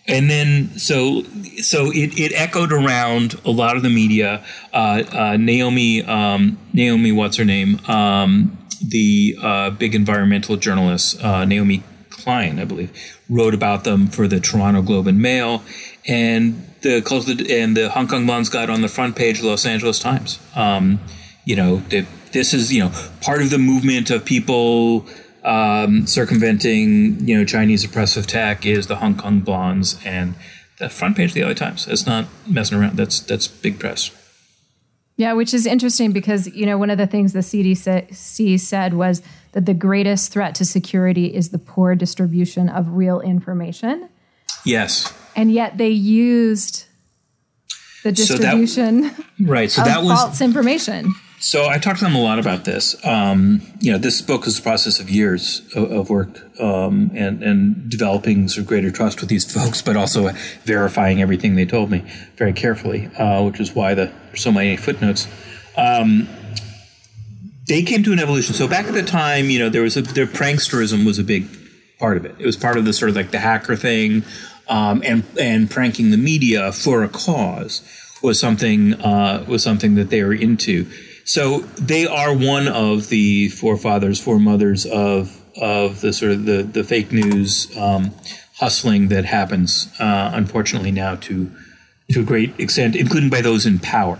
and 0.08 0.30
then 0.30 0.78
so 0.78 1.24
so 1.62 1.92
it, 1.92 2.20
it 2.20 2.34
echoed 2.34 2.72
around 2.72 3.40
a 3.46 3.52
lot 3.52 3.78
of 3.78 3.84
the 3.84 3.90
media. 3.90 4.44
Uh, 4.74 5.04
uh, 5.12 5.38
Naomi 5.38 6.04
um, 6.04 6.58
Naomi, 6.74 7.12
what's 7.12 7.38
her 7.38 7.46
name? 7.46 7.80
Um, 7.88 8.58
the 8.84 9.38
uh, 9.42 9.70
big 9.72 9.94
environmental 9.94 10.58
journalist 10.58 11.24
uh, 11.24 11.46
Naomi 11.46 11.84
Klein, 12.10 12.60
I 12.60 12.66
believe, 12.66 12.92
wrote 13.30 13.54
about 13.54 13.84
them 13.84 14.08
for 14.08 14.28
the 14.28 14.40
Toronto 14.40 14.82
Globe 14.82 15.08
and 15.08 15.22
Mail, 15.22 15.64
and 16.08 16.68
the 16.82 17.48
and 17.50 17.78
the 17.78 17.90
Hong 17.90 18.08
Kong 18.08 18.26
Blondes 18.26 18.50
got 18.50 18.70
on 18.70 18.82
the 18.82 18.88
front 18.88 19.16
page 19.16 19.40
of 19.40 19.46
Los 19.46 19.66
Angeles 19.66 20.00
Times. 20.00 20.40
Um, 20.56 21.00
you 21.46 21.56
know, 21.56 21.78
this 22.32 22.54
is 22.54 22.74
you 22.74 22.84
know 22.84 22.92
part 23.22 23.42
of 23.42 23.50
the 23.50 23.58
movement 23.58 24.10
of 24.10 24.26
people 24.26 25.06
um, 25.44 26.06
circumventing 26.08 27.28
you 27.28 27.38
know 27.38 27.46
Chinese 27.46 27.84
oppressive 27.84 28.28
tech 28.28 28.66
is 28.66 28.88
the 28.88 28.98
Hong 28.98 29.16
Kong 29.16 29.40
Blondes 29.40 30.00
and 30.06 30.36
the 30.80 30.90
front 30.90 31.18
page 31.18 31.30
of 31.30 31.34
the 31.36 31.44
LA 31.44 31.54
Times. 31.54 31.88
It's 31.88 32.06
not 32.06 32.26
messing 32.48 32.78
around. 32.78 32.98
That's 32.98 33.20
that's 33.20 33.48
big 33.48 33.80
press. 33.80 34.12
Yeah, 35.18 35.34
which 35.34 35.54
is 35.54 35.66
interesting 35.66 36.12
because 36.12 36.48
you 36.48 36.66
know 36.66 36.78
one 36.78 36.90
of 36.90 36.98
the 36.98 37.08
things 37.08 37.34
the 37.34 37.40
CDC 37.40 38.60
said 38.60 38.94
was 38.94 39.22
that 39.52 39.66
the 39.66 39.74
greatest 39.74 40.32
threat 40.32 40.56
to 40.56 40.66
security 40.66 41.34
is 41.34 41.50
the 41.50 41.60
poor 41.60 41.96
distribution 41.96 42.70
of 42.70 42.94
real 42.94 43.22
information. 43.22 44.10
Yes. 44.66 45.14
And 45.36 45.52
yet 45.52 45.78
they 45.78 45.90
used 45.90 46.86
the 48.04 48.12
distribution 48.12 49.04
so 49.04 49.10
that, 49.10 49.26
right. 49.40 49.72
So 49.72 49.84
that 49.84 50.04
was 50.04 50.20
false 50.20 50.42
information. 50.42 51.14
So 51.42 51.68
I 51.68 51.80
talked 51.80 52.00
to 52.00 52.06
them 52.06 52.14
a 52.14 52.22
lot 52.22 52.38
about 52.38 52.66
this. 52.66 52.96
Um, 53.04 53.64
you 53.80 53.92
know, 53.92 53.98
this 53.98 54.22
book 54.22 54.46
is 54.46 54.60
a 54.60 54.62
process 54.62 55.00
of 55.00 55.10
years 55.10 55.64
of, 55.76 55.92
of 55.92 56.10
work 56.12 56.40
um, 56.62 57.10
and 57.16 57.42
and 57.42 57.90
developing 57.90 58.48
sort 58.48 58.60
of 58.60 58.68
greater 58.68 58.92
trust 58.92 59.22
with 59.22 59.30
these 59.30 59.52
folks, 59.52 59.82
but 59.82 59.96
also 59.96 60.30
verifying 60.66 61.20
everything 61.20 61.56
they 61.56 61.66
told 61.66 61.90
me 61.90 62.06
very 62.38 62.54
carefully, 62.54 63.08
uh, 63.18 63.44
which 63.44 63.60
is 63.60 63.74
why 63.74 63.96
the, 63.96 64.14
so 64.36 64.52
many 64.52 64.78
footnotes. 64.78 65.28
Um, 65.78 66.30
they 67.68 67.82
came 67.82 68.04
to 68.04 68.14
an 68.14 68.20
evolution. 68.20 68.54
So 68.54 68.68
back 68.68 68.86
at 68.86 68.94
the 68.94 69.02
time, 69.02 69.50
you 69.50 69.58
know, 69.58 69.70
there 69.70 69.82
was 69.82 69.98
a, 69.98 70.04
their 70.04 70.28
pranksterism 70.28 71.08
was 71.08 71.18
a 71.18 71.24
big 71.24 71.48
part 71.98 72.18
of 72.18 72.26
it. 72.26 72.36
It 72.38 72.46
was 72.46 72.56
part 72.56 72.78
of 72.78 72.86
the 72.86 72.94
sort 72.94 73.10
of 73.10 73.16
like 73.16 73.32
the 73.32 73.40
hacker 73.40 73.76
thing, 73.76 74.24
um, 74.70 75.02
and 75.04 75.24
and 75.40 75.72
pranking 75.72 76.12
the 76.12 76.18
media 76.18 76.72
for 76.72 77.02
a 77.02 77.10
cause 77.10 77.82
was 78.22 78.40
something 78.40 78.94
uh, 79.02 79.44
was 79.48 79.64
something 79.64 79.96
that 79.96 80.12
they 80.12 80.22
were 80.22 80.36
into. 80.36 80.86
So 81.26 81.60
they 81.60 82.06
are 82.06 82.34
one 82.34 82.68
of 82.68 83.10
the 83.10 83.50
forefathers, 83.50 84.20
foremothers 84.20 84.86
of 84.86 85.38
of 85.58 86.02
the 86.02 86.14
sort 86.14 86.32
of 86.32 86.46
the 86.46 86.64
the 86.64 86.84
fake 86.84 87.12
news 87.12 87.76
um, 87.78 88.12
hustling 88.58 89.10
that 89.10 89.26
happens, 89.26 89.92
uh, 90.00 90.32
unfortunately 90.34 90.92
now 90.92 91.16
to 91.16 91.52
to 92.12 92.22
a 92.22 92.24
great 92.24 92.60
extent, 92.60 92.96
including 92.96 93.30
by 93.30 93.42
those 93.42 93.66
in 93.66 93.80
power. 93.80 94.20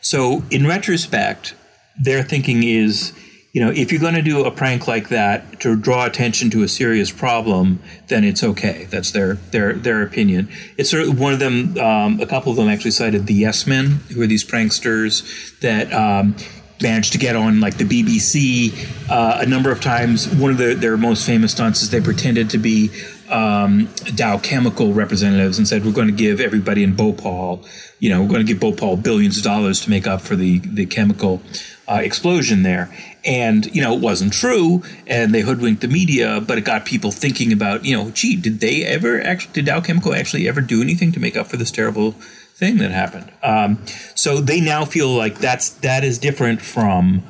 So 0.00 0.42
in 0.50 0.66
retrospect, 0.66 1.54
their 2.00 2.22
thinking 2.22 2.62
is 2.62 3.12
you 3.52 3.64
know, 3.64 3.70
if 3.70 3.90
you're 3.90 4.00
going 4.00 4.14
to 4.14 4.22
do 4.22 4.44
a 4.44 4.50
prank 4.50 4.86
like 4.86 5.08
that 5.08 5.60
to 5.60 5.74
draw 5.74 6.04
attention 6.04 6.50
to 6.50 6.62
a 6.62 6.68
serious 6.68 7.10
problem, 7.10 7.80
then 8.08 8.22
it's 8.22 8.44
okay. 8.44 8.86
That's 8.90 9.12
their 9.12 9.34
their 9.34 9.72
their 9.72 10.02
opinion. 10.02 10.48
It's 10.76 10.90
sort 10.90 11.04
of 11.04 11.18
one 11.18 11.32
of 11.32 11.38
them. 11.38 11.78
Um, 11.78 12.20
a 12.20 12.26
couple 12.26 12.52
of 12.52 12.56
them 12.56 12.68
actually 12.68 12.90
cited 12.90 13.26
the 13.26 13.34
Yes 13.34 13.66
Men, 13.66 14.00
who 14.12 14.22
are 14.22 14.26
these 14.26 14.44
pranksters 14.44 15.58
that. 15.60 15.92
Um, 15.92 16.36
managed 16.80 17.10
to 17.10 17.18
get 17.18 17.34
on 17.34 17.58
like 17.58 17.76
the 17.76 17.82
BBC 17.82 18.72
uh, 19.10 19.38
a 19.40 19.46
number 19.46 19.72
of 19.72 19.80
times. 19.80 20.32
One 20.36 20.52
of 20.52 20.58
the, 20.58 20.74
their 20.74 20.96
most 20.96 21.26
famous 21.26 21.50
stunts 21.50 21.82
is 21.82 21.90
they 21.90 22.00
pretended 22.00 22.50
to 22.50 22.58
be 22.58 22.90
um, 23.28 23.88
Dow 24.14 24.38
Chemical 24.38 24.92
representatives 24.92 25.58
and 25.58 25.66
said, 25.66 25.84
"We're 25.84 25.90
going 25.90 26.06
to 26.06 26.14
give 26.14 26.40
everybody 26.40 26.84
in 26.84 26.94
Bhopal, 26.94 27.64
you 27.98 28.10
know, 28.10 28.22
we're 28.22 28.28
going 28.28 28.46
to 28.46 28.52
give 28.52 28.60
Bhopal 28.60 28.96
billions 28.96 29.38
of 29.38 29.44
dollars 29.44 29.80
to 29.80 29.90
make 29.90 30.06
up 30.06 30.20
for 30.20 30.36
the 30.36 30.58
the 30.60 30.86
chemical 30.86 31.42
uh, 31.88 32.00
explosion 32.02 32.62
there." 32.62 32.90
And 33.24 33.66
you 33.74 33.82
know, 33.82 33.94
it 33.94 34.00
wasn't 34.00 34.32
true, 34.32 34.82
and 35.06 35.34
they 35.34 35.40
hoodwinked 35.40 35.80
the 35.80 35.88
media, 35.88 36.40
but 36.40 36.58
it 36.58 36.64
got 36.64 36.84
people 36.84 37.10
thinking 37.10 37.52
about, 37.52 37.84
you 37.84 37.96
know, 37.96 38.10
gee, 38.10 38.36
did 38.36 38.60
they 38.60 38.84
ever 38.84 39.20
actually, 39.20 39.52
did 39.52 39.66
Dow 39.66 39.80
Chemical 39.80 40.14
actually 40.14 40.48
ever 40.48 40.60
do 40.60 40.80
anything 40.80 41.12
to 41.12 41.20
make 41.20 41.36
up 41.36 41.46
for 41.46 41.56
this 41.56 41.70
terrible 41.70 42.12
thing 42.12 42.78
that 42.78 42.90
happened? 42.90 43.30
Um, 43.42 43.84
so 44.14 44.40
they 44.40 44.60
now 44.60 44.84
feel 44.84 45.10
like 45.10 45.38
that's 45.38 45.70
that 45.70 46.04
is 46.04 46.18
different 46.18 46.62
from 46.62 47.22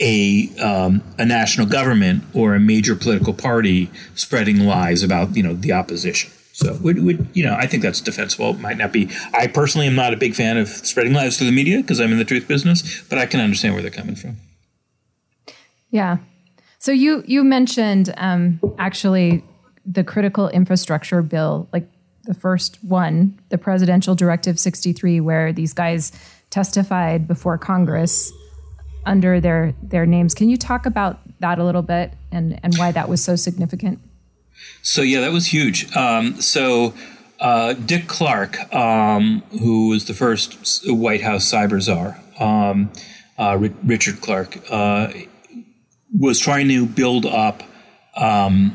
a 0.00 0.50
um, 0.58 1.02
a 1.18 1.24
national 1.24 1.66
government 1.66 2.24
or 2.34 2.54
a 2.54 2.60
major 2.60 2.96
political 2.96 3.32
party 3.32 3.90
spreading 4.14 4.60
lies 4.60 5.02
about 5.02 5.36
you 5.36 5.42
know 5.42 5.54
the 5.54 5.72
opposition. 5.72 6.30
So 6.54 6.72
would, 6.82 7.02
would 7.02 7.26
you 7.34 7.44
know 7.44 7.56
I 7.58 7.66
think 7.66 7.82
that's 7.82 8.00
defensible. 8.00 8.50
It 8.50 8.60
might 8.60 8.78
not 8.78 8.92
be. 8.92 9.10
I 9.32 9.48
personally 9.48 9.88
am 9.88 9.96
not 9.96 10.14
a 10.14 10.16
big 10.16 10.36
fan 10.36 10.56
of 10.56 10.68
spreading 10.68 11.12
lies 11.12 11.36
through 11.36 11.48
the 11.48 11.52
media 11.52 11.78
because 11.78 12.00
I'm 12.00 12.12
in 12.12 12.18
the 12.18 12.24
truth 12.24 12.46
business, 12.46 13.02
but 13.08 13.18
I 13.18 13.26
can 13.26 13.40
understand 13.40 13.74
where 13.74 13.82
they're 13.82 13.90
coming 13.90 14.14
from. 14.14 14.36
Yeah. 15.90 16.18
So 16.78 16.92
you 16.92 17.24
you 17.26 17.42
mentioned 17.42 18.14
um, 18.18 18.60
actually 18.78 19.42
the 19.84 20.04
critical 20.04 20.48
infrastructure 20.48 21.22
bill, 21.22 21.68
like 21.72 21.88
the 22.22 22.34
first 22.34 22.78
one, 22.84 23.36
the 23.48 23.58
presidential 23.58 24.14
directive 24.14 24.60
63, 24.60 25.18
where 25.20 25.52
these 25.52 25.72
guys 25.72 26.12
testified 26.50 27.26
before 27.26 27.58
Congress 27.58 28.32
under 29.06 29.40
their 29.40 29.74
their 29.82 30.06
names. 30.06 30.34
Can 30.34 30.48
you 30.48 30.56
talk 30.56 30.86
about 30.86 31.18
that 31.40 31.58
a 31.58 31.64
little 31.64 31.82
bit 31.82 32.12
and 32.30 32.60
and 32.62 32.76
why 32.76 32.92
that 32.92 33.08
was 33.08 33.24
so 33.24 33.34
significant? 33.34 33.98
So 34.82 35.02
yeah, 35.02 35.20
that 35.20 35.32
was 35.32 35.46
huge. 35.46 35.94
Um, 35.96 36.40
so. 36.40 36.94
Uh, 37.40 37.74
Dick 37.74 38.06
Clarke, 38.06 38.72
um, 38.72 39.42
who 39.60 39.88
was 39.88 40.06
the 40.06 40.14
first 40.14 40.84
White 40.86 41.20
House 41.20 41.44
cyber 41.52 41.82
czar, 41.82 42.18
um, 42.38 42.90
uh, 43.36 43.58
Richard 43.82 44.20
Clarke, 44.22 44.58
uh, 44.70 45.08
was 46.18 46.38
trying 46.38 46.68
to 46.68 46.86
build 46.86 47.26
up 47.26 47.62
um, 48.16 48.74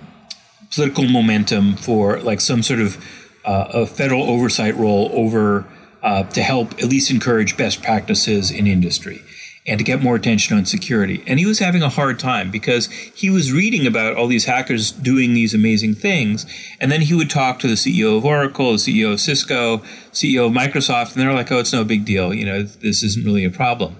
political 0.74 1.06
momentum 1.06 1.76
for 1.76 2.20
like 2.20 2.42
some 2.42 2.62
sort 2.64 2.80
of 2.80 3.04
uh, 3.46 3.70
a 3.74 3.86
federal 3.86 4.24
oversight 4.30 4.76
role 4.76 5.10
over 5.14 5.66
uh, 6.04 6.24
to 6.24 6.42
help 6.42 6.74
at 6.74 6.86
least 6.86 7.12
encourage 7.12 7.58
best 7.58 7.82
practices 7.82 8.52
in 8.52 8.68
industry 8.68 9.22
and 9.70 9.78
to 9.78 9.84
get 9.84 10.02
more 10.02 10.16
attention 10.16 10.58
on 10.58 10.66
security. 10.66 11.24
And 11.28 11.40
he 11.40 11.46
was 11.46 11.60
having 11.60 11.84
a 11.84 11.90
hard 11.90 12.20
time 12.20 12.52
because 12.52 12.88
he 12.88 13.30
was 13.30 13.54
reading 13.54 13.86
about 13.86 14.16
all 14.16 14.28
these 14.28 14.46
hackers 14.46 14.92
doing 14.92 15.34
these 15.34 15.54
amazing 15.54 15.96
things. 15.96 16.46
And 16.82 16.92
then 16.92 17.02
he 17.02 17.14
would 17.14 17.30
talk 17.30 17.60
to 17.60 17.68
the 17.68 17.76
CEO 17.76 18.18
of 18.18 18.26
Oracle, 18.26 18.72
the 18.72 18.78
CEO 18.78 19.14
of 19.14 19.22
Cisco, 19.22 19.78
CEO 20.12 20.48
of 20.48 20.54
Microsoft, 20.54 21.14
and 21.14 21.22
they're 21.22 21.34
like, 21.34 21.52
oh, 21.52 21.60
it's 21.60 21.74
no 21.74 21.84
big 21.84 22.06
deal. 22.06 22.34
You 22.34 22.46
know, 22.46 22.64
this 22.64 23.04
isn't 23.04 23.26
really 23.26 23.46
a 23.46 23.52
problem. 23.52 23.96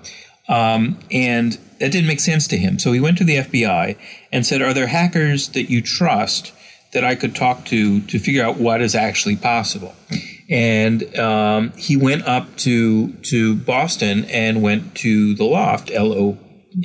Um, 0.48 0.98
and 1.12 1.54
that 1.80 1.92
didn't 1.92 2.08
make 2.08 2.20
sense 2.20 2.48
to 2.48 2.58
him. 2.58 2.80
So 2.80 2.92
he 2.92 3.00
went 3.00 3.18
to 3.20 3.24
the 3.24 3.38
FBI 3.38 3.98
and 4.32 4.46
said, 4.46 4.62
Are 4.62 4.74
there 4.74 4.88
hackers 4.88 5.50
that 5.50 5.70
you 5.70 5.82
trust 5.82 6.52
that 6.92 7.04
I 7.04 7.14
could 7.14 7.36
talk 7.36 7.66
to 7.66 8.02
to 8.02 8.20
figure 8.20 8.44
out 8.44 8.58
what 8.58 8.82
is 8.82 8.96
actually 8.96 9.36
possible? 9.36 9.96
And 10.50 11.16
um, 11.18 11.72
he 11.74 11.96
went 11.96 12.28
up 12.28 12.56
to 12.58 13.14
to 13.14 13.56
Boston 13.56 14.26
and 14.26 14.62
went 14.62 14.96
to 14.96 15.36
the 15.36 15.44
L0pht, 15.44 15.92
L 15.94 16.12
O 16.12 16.38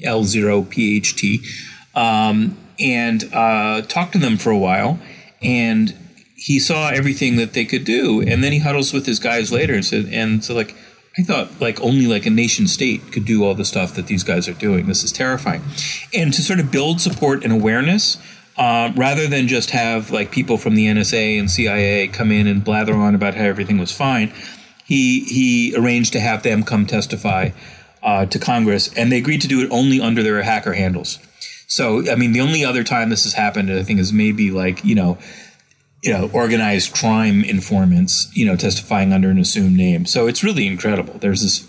L 0.02 0.24
zero 0.24 0.62
P 0.62 0.96
H 0.96 1.16
T, 1.16 1.42
um, 1.94 2.56
and 2.78 3.24
uh, 3.32 3.82
talked 3.82 4.12
to 4.12 4.18
them 4.18 4.36
for 4.36 4.50
a 4.50 4.58
while. 4.58 4.98
And 5.42 5.96
he 6.36 6.58
saw 6.58 6.90
everything 6.90 7.36
that 7.36 7.54
they 7.54 7.64
could 7.64 7.84
do. 7.84 8.20
And 8.20 8.44
then 8.44 8.52
he 8.52 8.58
huddles 8.58 8.92
with 8.92 9.06
his 9.06 9.18
guys 9.18 9.50
later 9.50 9.72
and 9.72 9.84
said, 9.84 10.08
and 10.12 10.44
so 10.44 10.54
like, 10.54 10.74
I 11.16 11.22
thought 11.22 11.60
like 11.60 11.80
only 11.80 12.06
like 12.06 12.26
a 12.26 12.30
nation 12.30 12.66
state 12.66 13.12
could 13.12 13.24
do 13.24 13.44
all 13.44 13.54
the 13.54 13.64
stuff 13.64 13.94
that 13.94 14.08
these 14.08 14.24
guys 14.24 14.46
are 14.46 14.54
doing. 14.54 14.86
This 14.86 15.04
is 15.04 15.12
terrifying. 15.12 15.62
And 16.12 16.34
to 16.34 16.42
sort 16.42 16.60
of 16.60 16.70
build 16.70 17.00
support 17.00 17.44
and 17.44 17.52
awareness, 17.52 18.18
uh, 18.56 18.92
rather 18.94 19.26
than 19.26 19.48
just 19.48 19.70
have 19.70 20.10
like 20.10 20.30
people 20.30 20.56
from 20.56 20.74
the 20.74 20.86
NSA 20.86 21.38
and 21.38 21.50
CIA 21.50 22.08
come 22.08 22.30
in 22.30 22.46
and 22.46 22.62
blather 22.62 22.94
on 22.94 23.14
about 23.14 23.34
how 23.34 23.44
everything 23.44 23.78
was 23.78 23.92
fine, 23.92 24.32
he 24.84 25.20
he 25.24 25.74
arranged 25.76 26.12
to 26.12 26.20
have 26.20 26.42
them 26.42 26.62
come 26.62 26.86
testify 26.86 27.50
uh, 28.02 28.26
to 28.26 28.38
Congress, 28.38 28.92
and 28.96 29.10
they 29.10 29.18
agreed 29.18 29.40
to 29.40 29.48
do 29.48 29.60
it 29.62 29.68
only 29.70 30.00
under 30.00 30.22
their 30.22 30.42
hacker 30.42 30.74
handles. 30.74 31.18
So, 31.66 32.10
I 32.10 32.14
mean, 32.14 32.32
the 32.32 32.42
only 32.42 32.64
other 32.64 32.84
time 32.84 33.08
this 33.08 33.24
has 33.24 33.32
happened, 33.32 33.72
I 33.72 33.82
think, 33.82 33.98
is 33.98 34.12
maybe 34.12 34.50
like 34.50 34.84
you 34.84 34.94
know, 34.94 35.18
you 36.02 36.12
know, 36.12 36.30
organized 36.32 36.94
crime 36.94 37.42
informants, 37.42 38.30
you 38.36 38.46
know, 38.46 38.56
testifying 38.56 39.12
under 39.12 39.30
an 39.30 39.38
assumed 39.38 39.76
name. 39.76 40.06
So 40.06 40.26
it's 40.26 40.44
really 40.44 40.66
incredible. 40.66 41.14
There's 41.18 41.42
this 41.42 41.60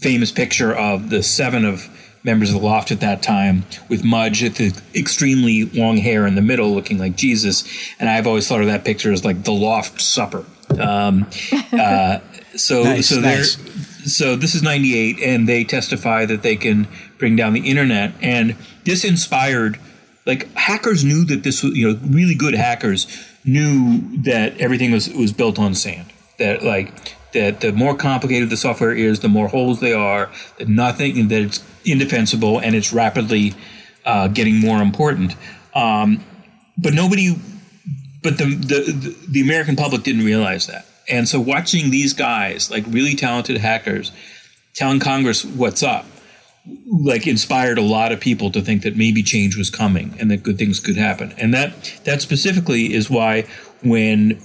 famous 0.00 0.32
picture 0.32 0.72
of 0.72 1.10
the 1.10 1.22
seven 1.22 1.64
of 1.64 1.90
members 2.24 2.52
of 2.52 2.60
the 2.60 2.66
L0pht 2.66 2.90
at 2.90 3.00
that 3.00 3.22
time 3.22 3.64
with 3.88 4.02
Mudge 4.02 4.42
at 4.42 4.54
the 4.56 4.74
extremely 4.94 5.64
long 5.66 5.98
hair 5.98 6.26
in 6.26 6.34
the 6.34 6.42
middle, 6.42 6.74
looking 6.74 6.98
like 6.98 7.16
Jesus. 7.16 7.64
And 8.00 8.08
I've 8.08 8.26
always 8.26 8.48
thought 8.48 8.60
of 8.62 8.66
that 8.66 8.84
picture 8.84 9.12
as 9.12 9.24
like 9.24 9.44
the 9.44 9.52
loft 9.52 10.00
supper. 10.00 10.44
Um, 10.80 11.26
uh, 11.72 12.18
so, 12.56 12.82
Nice, 12.84 13.08
so 13.08 13.20
nice. 13.20 13.58
so 14.10 14.36
this 14.36 14.54
is 14.54 14.62
98 14.62 15.20
and 15.22 15.48
they 15.48 15.64
testify 15.64 16.24
that 16.24 16.42
they 16.42 16.56
can 16.56 16.88
bring 17.18 17.36
down 17.36 17.52
the 17.52 17.68
internet 17.68 18.12
and 18.22 18.56
this 18.84 19.04
inspired 19.04 19.78
like 20.24 20.50
hackers 20.54 21.04
knew 21.04 21.24
that 21.24 21.42
this 21.42 21.62
was 21.62 21.76
you 21.76 21.88
know 21.92 21.98
really 22.06 22.34
good 22.34 22.54
hackers 22.54 23.06
knew 23.44 24.00
that 24.22 24.58
everything 24.60 24.92
was 24.92 25.08
was 25.10 25.32
built 25.32 25.58
on 25.58 25.74
sand 25.74 26.06
that 26.38 26.62
like 26.62 27.14
that 27.32 27.60
the 27.60 27.72
more 27.72 27.94
complicated 27.96 28.50
the 28.50 28.56
software 28.56 28.92
is 28.92 29.20
the 29.20 29.28
more 29.28 29.48
holes 29.48 29.80
they 29.80 29.92
are 29.92 30.30
that 30.58 30.68
nothing 30.68 31.28
that 31.28 31.42
it's 31.42 31.64
indefensible 31.84 32.58
and 32.58 32.74
it's 32.74 32.92
rapidly 32.92 33.54
uh, 34.04 34.28
getting 34.28 34.58
more 34.58 34.80
important 34.82 35.34
um, 35.74 36.22
but 36.78 36.94
nobody 36.94 37.36
but 38.24 38.38
the, 38.38 38.46
the 38.46 39.16
the 39.28 39.40
American 39.42 39.76
public 39.76 40.02
didn't 40.02 40.24
realize 40.24 40.66
that. 40.66 40.86
And 41.08 41.28
so 41.28 41.38
watching 41.38 41.90
these 41.90 42.14
guys, 42.14 42.70
like 42.70 42.84
really 42.88 43.14
talented 43.14 43.58
hackers, 43.58 44.10
telling 44.74 44.98
Congress 44.98 45.44
what's 45.44 45.82
up, 45.82 46.06
like 46.88 47.26
inspired 47.26 47.76
a 47.76 47.82
lot 47.82 48.10
of 48.10 48.20
people 48.20 48.50
to 48.52 48.62
think 48.62 48.82
that 48.82 48.96
maybe 48.96 49.22
change 49.22 49.58
was 49.58 49.68
coming 49.68 50.14
and 50.18 50.30
that 50.30 50.42
good 50.42 50.56
things 50.56 50.80
could 50.80 50.96
happen. 50.96 51.34
And 51.36 51.52
that 51.52 52.00
that 52.04 52.22
specifically 52.22 52.94
is 52.94 53.10
why 53.10 53.42
when 53.82 54.40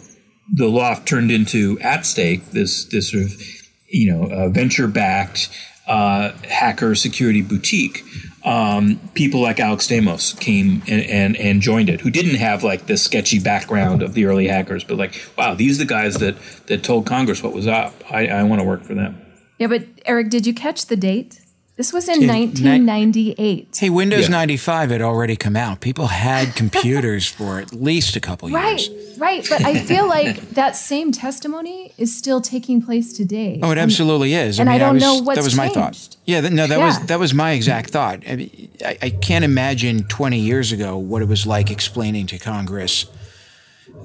the 0.53 0.65
L0pht 0.65 1.05
turned 1.05 1.31
into 1.31 1.79
@stake 2.01 2.51
this 2.51 2.83
this 2.85 3.11
sort 3.11 3.23
of 3.23 3.41
you 3.87 4.11
know 4.11 4.29
uh, 4.29 4.49
venture 4.49 4.87
backed 4.87 5.49
uh, 5.89 6.31
hacker 6.43 6.95
security 6.95 7.41
boutique 7.41 8.03
um, 8.45 8.99
people 9.15 9.41
like 9.41 9.59
alex 9.59 9.87
stamos 9.87 10.39
came 10.39 10.81
and, 10.87 11.03
and 11.05 11.35
and 11.35 11.61
joined 11.61 11.89
it 11.89 11.99
who 11.99 12.09
didn't 12.09 12.35
have 12.35 12.63
like 12.63 12.85
the 12.85 12.95
sketchy 12.95 13.39
background 13.39 14.01
of 14.01 14.13
the 14.13 14.23
early 14.25 14.47
hackers 14.47 14.83
but 14.83 14.97
like 14.97 15.13
wow 15.37 15.53
these 15.53 15.75
are 15.77 15.83
the 15.83 15.89
guys 15.89 16.15
that 16.15 16.37
that 16.67 16.83
told 16.83 17.05
congress 17.05 17.43
what 17.43 17.53
was 17.53 17.67
up 17.67 17.93
i, 18.11 18.27
I 18.27 18.43
want 18.43 18.61
to 18.61 18.63
work 18.65 18.83
for 18.83 18.93
them 18.95 19.19
Yeah, 19.57 19.67
but 19.67 19.83
Eric, 20.05 20.29
did 20.29 20.47
you 20.47 20.53
catch 20.53 20.85
the 20.85 20.95
date? 20.95 21.41
This 21.79 21.93
was 21.93 22.09
in 22.09 22.15
In 22.15 22.27
ni- 22.27 22.27
1998. 22.27 23.77
Hey, 23.79 23.89
Windows 23.89 24.23
Yeah. 24.23 24.31
95 24.31 24.89
had 24.89 25.01
already 25.01 25.37
come 25.37 25.55
out. 25.55 25.79
People 25.79 26.07
had 26.07 26.53
computers 26.61 27.25
for 27.25 27.57
at 27.59 27.71
least 27.71 28.17
a 28.17 28.19
couple 28.19 28.49
Right, 28.49 28.81
years. 28.85 28.89
right. 29.17 29.29
Right. 29.39 29.47
But 29.49 29.63
I 29.65 29.79
feel 29.85 30.05
like 30.05 30.41
that 30.55 30.75
same 30.75 31.13
testimony 31.13 31.93
is 31.97 32.13
still 32.13 32.41
taking 32.41 32.81
place 32.81 33.13
today. 33.13 33.61
Oh, 33.63 33.69
it 33.69 33.71
And- 33.71 33.79
absolutely 33.79 34.33
is. 34.33 34.59
and 34.59 34.69
I 34.69 34.77
don't 34.77 34.95
was, 34.95 35.03
know 35.03 35.19
what's 35.21 35.37
that 35.39 35.43
was 35.45 35.55
my 35.55 35.69
thought. 35.69 36.17
Yeah, 36.25 36.41
th- 36.41 36.51
no, 36.51 36.67
that 36.67 36.79
Yeah. 36.79 36.85
was 36.85 36.99
that 37.05 37.17
was 37.17 37.33
my 37.33 37.51
exact 37.53 37.91
thought. 37.91 38.23
I, 38.29 38.35
mean, 38.35 38.69
I, 38.85 38.97
I 39.01 39.09
can't 39.11 39.45
imagine 39.45 40.03
20 40.03 40.37
years 40.37 40.73
ago 40.73 40.97
what 40.97 41.21
it 41.21 41.29
was 41.29 41.47
like 41.47 41.71
explaining 41.71 42.27
to 42.27 42.37
Congress 42.39 43.05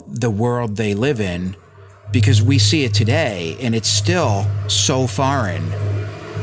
the 0.07 0.31
world 0.31 0.77
they 0.77 0.95
live 0.95 1.21
in, 1.21 1.57
because 2.13 2.41
we 2.41 2.57
see 2.59 2.85
it 2.85 2.95
today, 2.95 3.57
and 3.61 3.75
it's 3.75 3.89
still 3.89 4.47
so 4.69 5.09
foreign 5.09 5.73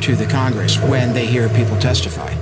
to 0.01 0.15
the 0.15 0.25
Congress 0.25 0.77
when 0.79 1.13
they 1.13 1.25
hear 1.25 1.47
people 1.49 1.77
testify. 1.77 2.33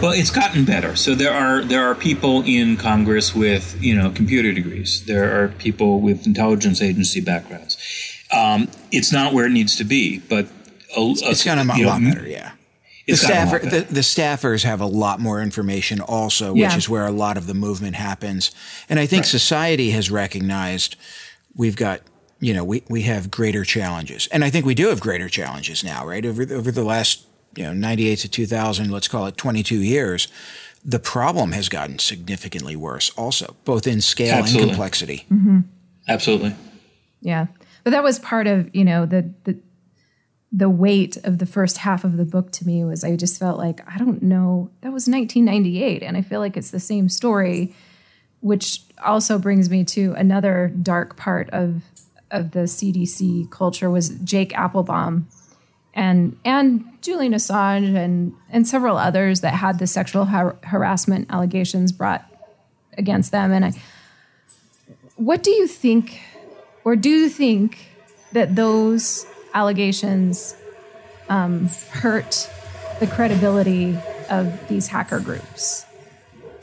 Well, 0.00 0.12
it's 0.12 0.30
gotten 0.30 0.64
better. 0.64 0.96
So 0.96 1.14
there 1.14 1.32
are 1.32 1.62
there 1.62 1.84
are 1.84 1.94
people 1.94 2.42
in 2.46 2.76
Congress 2.76 3.34
with 3.34 3.76
you 3.82 3.94
know 3.94 4.10
computer 4.10 4.52
degrees. 4.52 5.04
There 5.06 5.42
are 5.42 5.48
people 5.48 6.00
with 6.00 6.26
intelligence 6.26 6.80
agency 6.80 7.20
backgrounds. 7.20 7.76
Um, 8.34 8.68
it's 8.92 9.12
not 9.12 9.34
where 9.34 9.46
it 9.46 9.50
needs 9.50 9.76
to 9.76 9.84
be, 9.84 10.18
but 10.20 10.46
a, 10.96 11.00
It's 11.00 11.44
gotten 11.44 11.68
a 11.68 11.76
you 11.76 11.82
know, 11.84 11.88
lot 11.90 12.02
better, 12.02 12.26
yeah. 12.28 12.52
The, 13.06 13.12
It's 13.14 13.22
lot 13.24 13.28
staffer, 13.32 13.58
better. 13.58 13.80
the, 13.80 13.94
the 13.94 14.00
staffers 14.02 14.62
have 14.62 14.80
a 14.80 14.86
lot 14.86 15.18
more 15.20 15.42
information 15.42 16.00
also, 16.00 16.52
which 16.52 16.60
Yeah. 16.60 16.76
is 16.76 16.88
where 16.88 17.06
a 17.06 17.10
lot 17.10 17.36
of 17.36 17.46
the 17.48 17.54
movement 17.54 17.96
happens. 17.96 18.52
And 18.88 19.00
I 19.00 19.06
think 19.06 19.24
society 19.24 19.90
has 19.90 20.10
recognized 20.12 20.94
we've 21.56 21.74
got, 21.76 22.00
you 22.40 22.54
know, 22.54 22.64
we, 22.64 22.82
we 22.88 23.02
have 23.02 23.30
greater 23.30 23.64
challenges. 23.64 24.26
And 24.28 24.44
I 24.44 24.50
think 24.50 24.64
we 24.66 24.74
do 24.74 24.88
have 24.88 25.00
greater 25.00 25.28
challenges 25.28 25.84
now, 25.84 26.06
right? 26.06 26.24
Over, 26.24 26.42
over 26.54 26.70
the 26.70 26.84
last, 26.84 27.26
you 27.54 27.64
know, 27.64 27.72
98 27.72 28.16
to 28.20 28.28
2000, 28.28 28.90
let's 28.90 29.08
call 29.08 29.26
it 29.26 29.36
22 29.36 29.76
years, 29.76 30.28
the 30.84 30.98
problem 30.98 31.52
has 31.52 31.68
gotten 31.68 31.98
significantly 31.98 32.76
worse 32.76 33.10
also, 33.10 33.56
both 33.64 33.86
in 33.86 34.00
scale 34.00 34.36
Absolutely. 34.36 34.62
and 34.62 34.70
complexity. 34.70 35.26
Mm-hmm. 35.30 35.58
Absolutely. 36.08 36.54
Yeah, 37.20 37.46
but 37.84 37.90
that 37.90 38.02
was 38.02 38.18
part 38.18 38.46
of 38.46 38.74
you 38.74 38.84
know 38.84 39.06
the 39.06 39.30
the 39.44 39.58
the 40.52 40.68
weight 40.68 41.16
of 41.18 41.38
the 41.38 41.46
first 41.46 41.78
half 41.78 42.02
of 42.02 42.16
the 42.16 42.24
book 42.24 42.50
to 42.52 42.66
me 42.66 42.82
was 42.82 43.04
I 43.04 43.14
just 43.14 43.38
felt 43.38 43.58
like 43.58 43.80
I 43.86 43.98
don't 43.98 44.22
know 44.22 44.70
that 44.80 44.92
was 44.92 45.06
1998 45.06 46.02
and 46.02 46.16
I 46.16 46.22
feel 46.22 46.40
like 46.40 46.56
it's 46.56 46.70
the 46.70 46.80
same 46.80 47.08
story 47.08 47.74
which 48.40 48.80
also 49.04 49.38
brings 49.38 49.68
me 49.68 49.84
to 49.84 50.14
another 50.14 50.72
dark 50.82 51.16
part 51.16 51.50
of 51.50 51.82
of 52.30 52.52
the 52.52 52.60
CDC 52.60 53.50
culture 53.50 53.90
was 53.90 54.10
Jake 54.10 54.52
Appelbaum 54.52 55.24
and 55.94 56.38
and 56.44 56.84
Julian 57.00 57.32
Assange 57.32 57.96
and 57.96 58.34
and 58.50 58.66
several 58.66 58.96
others 58.96 59.40
that 59.40 59.54
had 59.54 59.78
the 59.78 59.86
sexual 59.86 60.26
har- 60.26 60.56
harassment 60.62 61.26
allegations 61.30 61.92
brought 61.92 62.24
against 62.96 63.32
them 63.32 63.52
and 63.52 63.64
I 63.64 63.72
what 65.16 65.42
do 65.42 65.50
you 65.50 65.66
think 65.66 66.20
or 66.84 66.96
do 66.96 67.10
you 67.10 67.28
think 67.28 67.78
that 68.32 68.56
those 68.56 69.26
allegations 69.54 70.56
um, 71.28 71.68
hurt 71.90 72.50
the 73.00 73.06
credibility 73.06 73.98
of 74.28 74.68
these 74.68 74.88
hacker 74.88 75.20
groups? 75.20 75.84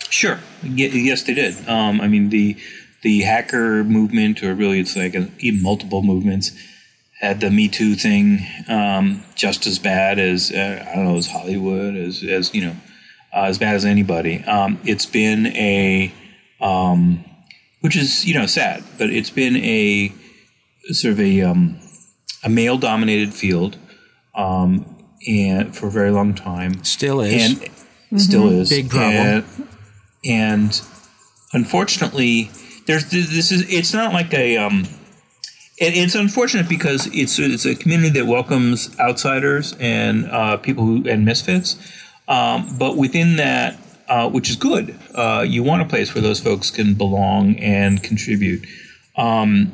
Sure. 0.09 0.39
Ye- 0.63 0.87
yes, 0.87 1.23
they 1.23 1.33
did. 1.33 1.67
Um, 1.67 1.99
I 2.01 2.07
mean, 2.07 2.29
the 2.29 2.57
the 3.03 3.21
hacker 3.21 3.83
movement, 3.83 4.43
or 4.43 4.53
really, 4.53 4.79
it's 4.79 4.95
like 4.95 5.15
a, 5.15 5.29
even 5.39 5.61
multiple 5.61 6.01
movements, 6.01 6.51
had 7.19 7.39
the 7.39 7.49
Me 7.49 7.67
Too 7.67 7.95
thing 7.95 8.39
um, 8.67 9.23
just 9.35 9.65
as 9.65 9.79
bad 9.79 10.19
as 10.19 10.51
uh, 10.51 10.85
I 10.87 10.95
don't 10.95 11.05
know, 11.05 11.17
as 11.17 11.27
Hollywood, 11.27 11.95
as 11.95 12.23
as 12.23 12.53
you 12.53 12.65
know, 12.65 12.75
uh, 13.33 13.43
as 13.43 13.57
bad 13.57 13.75
as 13.75 13.85
anybody. 13.85 14.43
Um, 14.43 14.79
it's 14.83 15.05
been 15.05 15.47
a, 15.47 16.11
um, 16.61 17.23
which 17.81 17.95
is 17.95 18.25
you 18.25 18.33
know 18.33 18.45
sad, 18.45 18.83
but 18.97 19.09
it's 19.09 19.29
been 19.29 19.57
a 19.57 20.11
sort 20.91 21.13
of 21.13 21.19
a 21.19 21.41
um, 21.41 21.79
a 22.43 22.49
male 22.49 22.77
dominated 22.77 23.33
field, 23.33 23.77
um, 24.35 24.85
and 25.27 25.75
for 25.75 25.87
a 25.87 25.91
very 25.91 26.11
long 26.11 26.33
time 26.33 26.83
Still 26.83 27.21
is. 27.21 27.59
and 28.11 28.21
still 28.21 28.49
is 28.49 28.69
Big 28.69 28.89
problem. 28.89 29.15
And, 29.15 29.67
and 30.25 30.81
unfortunately, 31.53 32.49
there's 32.87 33.05
this 33.11 33.51
is 33.51 33.71
it's 33.71 33.93
not 33.93 34.13
like 34.13 34.33
a 34.33 34.57
um, 34.57 34.85
it, 35.77 35.95
it's 35.95 36.15
unfortunate 36.15 36.67
because 36.67 37.07
it's 37.13 37.37
it's 37.37 37.65
a 37.65 37.75
community 37.75 38.09
that 38.19 38.25
welcomes 38.25 38.97
outsiders 38.99 39.75
and 39.79 40.25
uh, 40.31 40.57
people 40.57 40.85
who 40.85 41.07
and 41.07 41.23
misfits, 41.23 41.75
um, 42.27 42.75
but 42.79 42.97
within 42.97 43.35
that. 43.35 43.77
Uh, 44.09 44.29
which 44.29 44.49
is 44.49 44.55
good. 44.55 44.97
Uh, 45.13 45.43
you 45.45 45.61
want 45.61 45.81
a 45.81 45.85
place 45.85 46.15
where 46.15 46.21
those 46.21 46.39
folks 46.39 46.71
can 46.71 46.93
belong 46.93 47.57
and 47.59 48.01
contribute. 48.01 48.65
Um, 49.17 49.73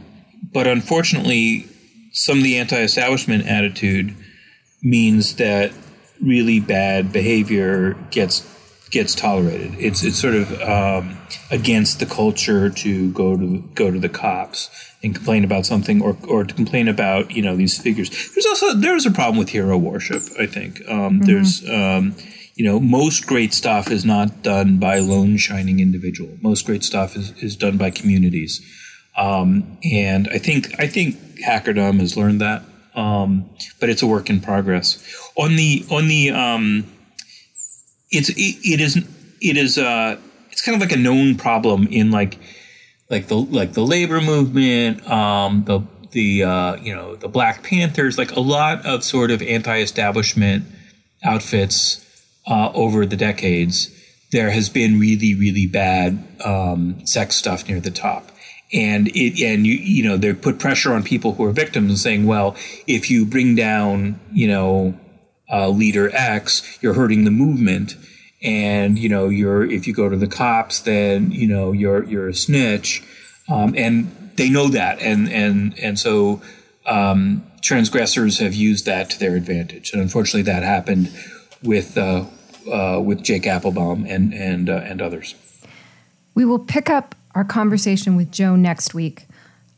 but 0.52 0.66
unfortunately, 0.66 1.68
some 2.14 2.40
of 2.40 2.44
the 2.44 2.58
anti-establishment 2.58 3.46
attitude 3.46 4.16
means 4.82 5.36
that 5.36 5.72
really 6.20 6.60
bad 6.60 7.14
behavior 7.14 7.94
gets 8.10 8.40
gets 8.94 9.16
tolerated. 9.16 9.74
It's 9.80 10.04
it's 10.04 10.20
sort 10.20 10.36
of 10.36 10.62
um, 10.62 11.18
against 11.52 12.00
the 12.00 12.06
culture 12.06 12.70
to 12.70 13.12
go 13.12 13.36
to 13.36 13.60
go 13.74 13.92
to 13.92 14.00
the 14.00 14.08
cops 14.08 14.70
and 15.04 15.14
complain 15.14 15.44
about 15.44 15.66
something 15.66 16.02
or 16.02 16.16
or 16.28 16.46
to 16.46 16.54
complain 16.54 16.88
about 16.88 17.32
you 17.32 17.42
know 17.42 17.58
these 17.58 17.78
figures. 17.82 18.10
There's 18.34 18.46
also 18.46 18.74
there's 18.76 19.06
a 19.06 19.12
problem 19.12 19.38
with 19.38 19.50
hero 19.50 19.78
worship. 19.78 20.22
I 20.40 20.46
think 20.46 20.88
um, 20.88 21.20
there's. 21.20 21.68
Um, 21.70 22.16
you 22.56 22.64
know, 22.64 22.80
most 22.80 23.26
great 23.26 23.52
stuff 23.52 23.90
is 23.90 24.06
not 24.06 24.44
done 24.44 24.78
by 24.78 25.00
lone 25.00 25.38
shining 25.38 25.80
individual. 25.80 26.38
Most 26.40 26.68
great 26.68 26.84
stuff 26.84 27.16
is, 27.16 27.32
is 27.42 27.56
done 27.56 27.78
by 27.78 27.90
communities. 27.90 28.62
Um, 29.18 29.80
and 29.84 30.28
I 30.32 30.38
think 30.38 30.80
I 30.80 30.86
think 30.86 31.16
hackerdom 31.44 32.00
has 32.00 32.16
learned 32.16 32.42
that, 32.42 32.62
um, 32.94 33.50
but 33.80 33.90
it's 33.90 34.04
a 34.04 34.08
work 34.08 34.30
in 34.30 34.40
progress. 34.40 35.04
On 35.36 35.56
the 35.56 35.84
on 35.90 36.08
the 36.08 36.30
um, 36.30 36.93
it's 38.14 38.30
it, 38.30 38.58
it 38.64 38.80
is 38.80 38.96
it 39.42 39.58
is 39.58 39.78
uh, 39.78 40.18
it's 40.52 40.62
kind 40.62 40.76
of 40.76 40.82
like 40.82 40.96
a 40.98 41.00
known 41.02 41.36
problem 41.36 41.88
in 41.88 42.12
like 42.12 42.38
like 43.10 43.28
the 43.28 43.36
like 43.36 43.74
the 43.74 43.86
labor 43.86 44.22
movement, 44.22 45.06
um, 45.10 45.66
the 45.66 45.82
the 46.12 46.44
uh, 46.44 46.76
you 46.78 46.96
know 46.96 47.16
the 47.16 47.28
Black 47.28 47.64
Panthers, 47.64 48.18
like 48.18 48.32
a 48.32 48.40
lot 48.40 48.86
of 48.86 49.04
sort 49.04 49.32
of 49.32 49.42
anti-establishment 49.42 50.66
outfits 51.24 52.00
uh, 52.48 52.72
over 52.74 53.06
the 53.06 53.16
decades, 53.16 53.90
there 54.32 54.52
has 54.52 54.70
been 54.70 55.00
really, 55.00 55.34
really 55.36 55.66
bad 55.68 56.24
um, 56.44 57.06
sex 57.06 57.36
stuff 57.36 57.68
near 57.68 57.80
the 57.80 57.92
top. 57.92 58.30
And 58.74 59.08
it, 59.10 59.42
and 59.44 59.68
you, 59.68 59.76
you 59.76 60.04
know, 60.04 60.18
they 60.18 60.34
put 60.34 60.58
pressure 60.58 60.94
on 60.94 61.04
people 61.04 61.36
who 61.36 61.46
are 61.46 61.52
victims 61.52 62.02
saying, 62.02 62.26
well, 62.26 62.56
if 62.88 63.12
you 63.12 63.26
bring 63.26 63.56
down, 63.56 64.20
you 64.32 64.48
know, 64.48 64.98
uh, 65.54 65.70
leader 65.70 66.10
X, 66.14 66.80
you're 66.82 66.96
hurting 66.96 67.24
the 67.24 67.32
movement. 67.32 67.96
And, 68.42 68.98
you 69.00 69.08
know, 69.08 69.30
you're, 69.30 69.64
if 69.64 69.88
you 69.88 69.94
go 69.94 70.10
to 70.10 70.18
the 70.18 70.28
cops, 70.28 70.82
then, 70.82 71.32
you 71.32 71.48
know, 71.48 71.72
you're, 71.72 72.04
you're 72.06 72.28
a 72.28 72.34
snitch. 72.34 73.04
Um, 73.48 73.74
and 73.78 74.32
they 74.36 74.50
know 74.50 74.68
that. 74.70 75.00
And, 75.02 75.32
and, 75.32 75.78
and 75.80 76.00
so, 76.00 76.42
um, 76.86 77.46
transgressors 77.62 78.40
have 78.40 78.54
used 78.54 78.86
that 78.86 79.10
to 79.12 79.20
their 79.20 79.36
advantage. 79.36 79.94
And 79.94 80.02
unfortunately 80.02 80.42
that 80.52 80.64
happened 80.64 81.10
with, 81.62 81.98
uh, 81.98 82.26
uh, 82.72 83.02
with 83.04 83.24
Jake 83.24 83.44
Appelbaum 83.44 84.10
and 84.10 84.34
and 84.34 84.70
uh, 84.70 84.78
and 84.78 85.02
others. 85.02 85.36
We 86.36 86.46
will 86.46 86.60
pick 86.60 86.90
up 86.90 87.16
our 87.36 87.44
conversation 87.44 88.16
with 88.16 88.32
Joe 88.32 88.56
next 88.56 88.94
week. 88.94 89.28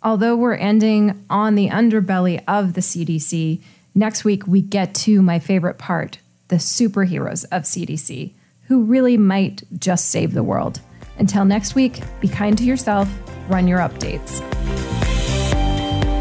Although 0.03 0.35
we're 0.35 0.55
ending 0.55 1.25
on 1.29 1.55
the 1.55 1.69
underbelly 1.69 2.43
of 2.47 2.73
the 2.73 2.81
CDC, 2.81 3.61
next 3.95 4.23
week 4.23 4.45
we 4.45 4.61
get 4.61 4.93
to 4.95 5.21
my 5.21 5.39
favorite 5.39 5.77
part 5.77 6.19
the 6.47 6.57
superheroes 6.57 7.43
of 7.51 7.63
CDC, 7.63 8.33
who 8.67 8.83
really 8.83 9.17
might 9.17 9.63
just 9.79 10.09
save 10.09 10.33
the 10.33 10.43
world. 10.43 10.79
Until 11.17 11.43
next 11.43 11.73
week, 11.73 12.01
be 12.19 12.27
kind 12.27 12.55
to 12.57 12.63
yourself, 12.63 13.09
run 13.49 13.67
your 13.67 13.79
updates. 13.79 14.41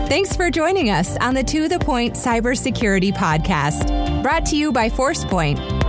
Thanks 0.09 0.37
for 0.37 0.51
joining 0.51 0.91
us 0.91 1.17
on 1.19 1.35
the 1.35 1.43
To 1.43 1.69
The 1.69 1.79
Point 1.79 2.15
Cybersecurity 2.15 3.13
Podcast, 3.13 4.23
brought 4.23 4.47
to 4.47 4.57
you 4.57 4.73
by 4.73 4.89
ForcePoint. 4.89 5.85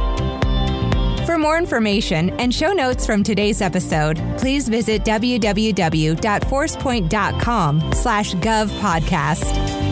For 1.26 1.38
more 1.38 1.58
information 1.58 2.30
and 2.39 2.54
show 2.54 2.71
notes 2.71 3.06
from 3.06 3.24
today's 3.24 3.62
episode, 3.62 4.21
please 4.38 4.69
visit 4.69 5.04
www.forcepoint.com 5.04 7.93
slash 7.93 8.34
govpodcast. 8.36 9.85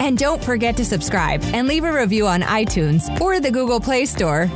And 0.00 0.18
don't 0.18 0.42
forget 0.42 0.76
to 0.78 0.84
subscribe 0.84 1.42
and 1.44 1.68
leave 1.68 1.84
a 1.84 1.92
review 1.92 2.26
on 2.26 2.40
iTunes 2.40 3.20
or 3.20 3.38
the 3.38 3.50
Google 3.50 3.80
Play 3.80 4.06
Store. 4.06 4.50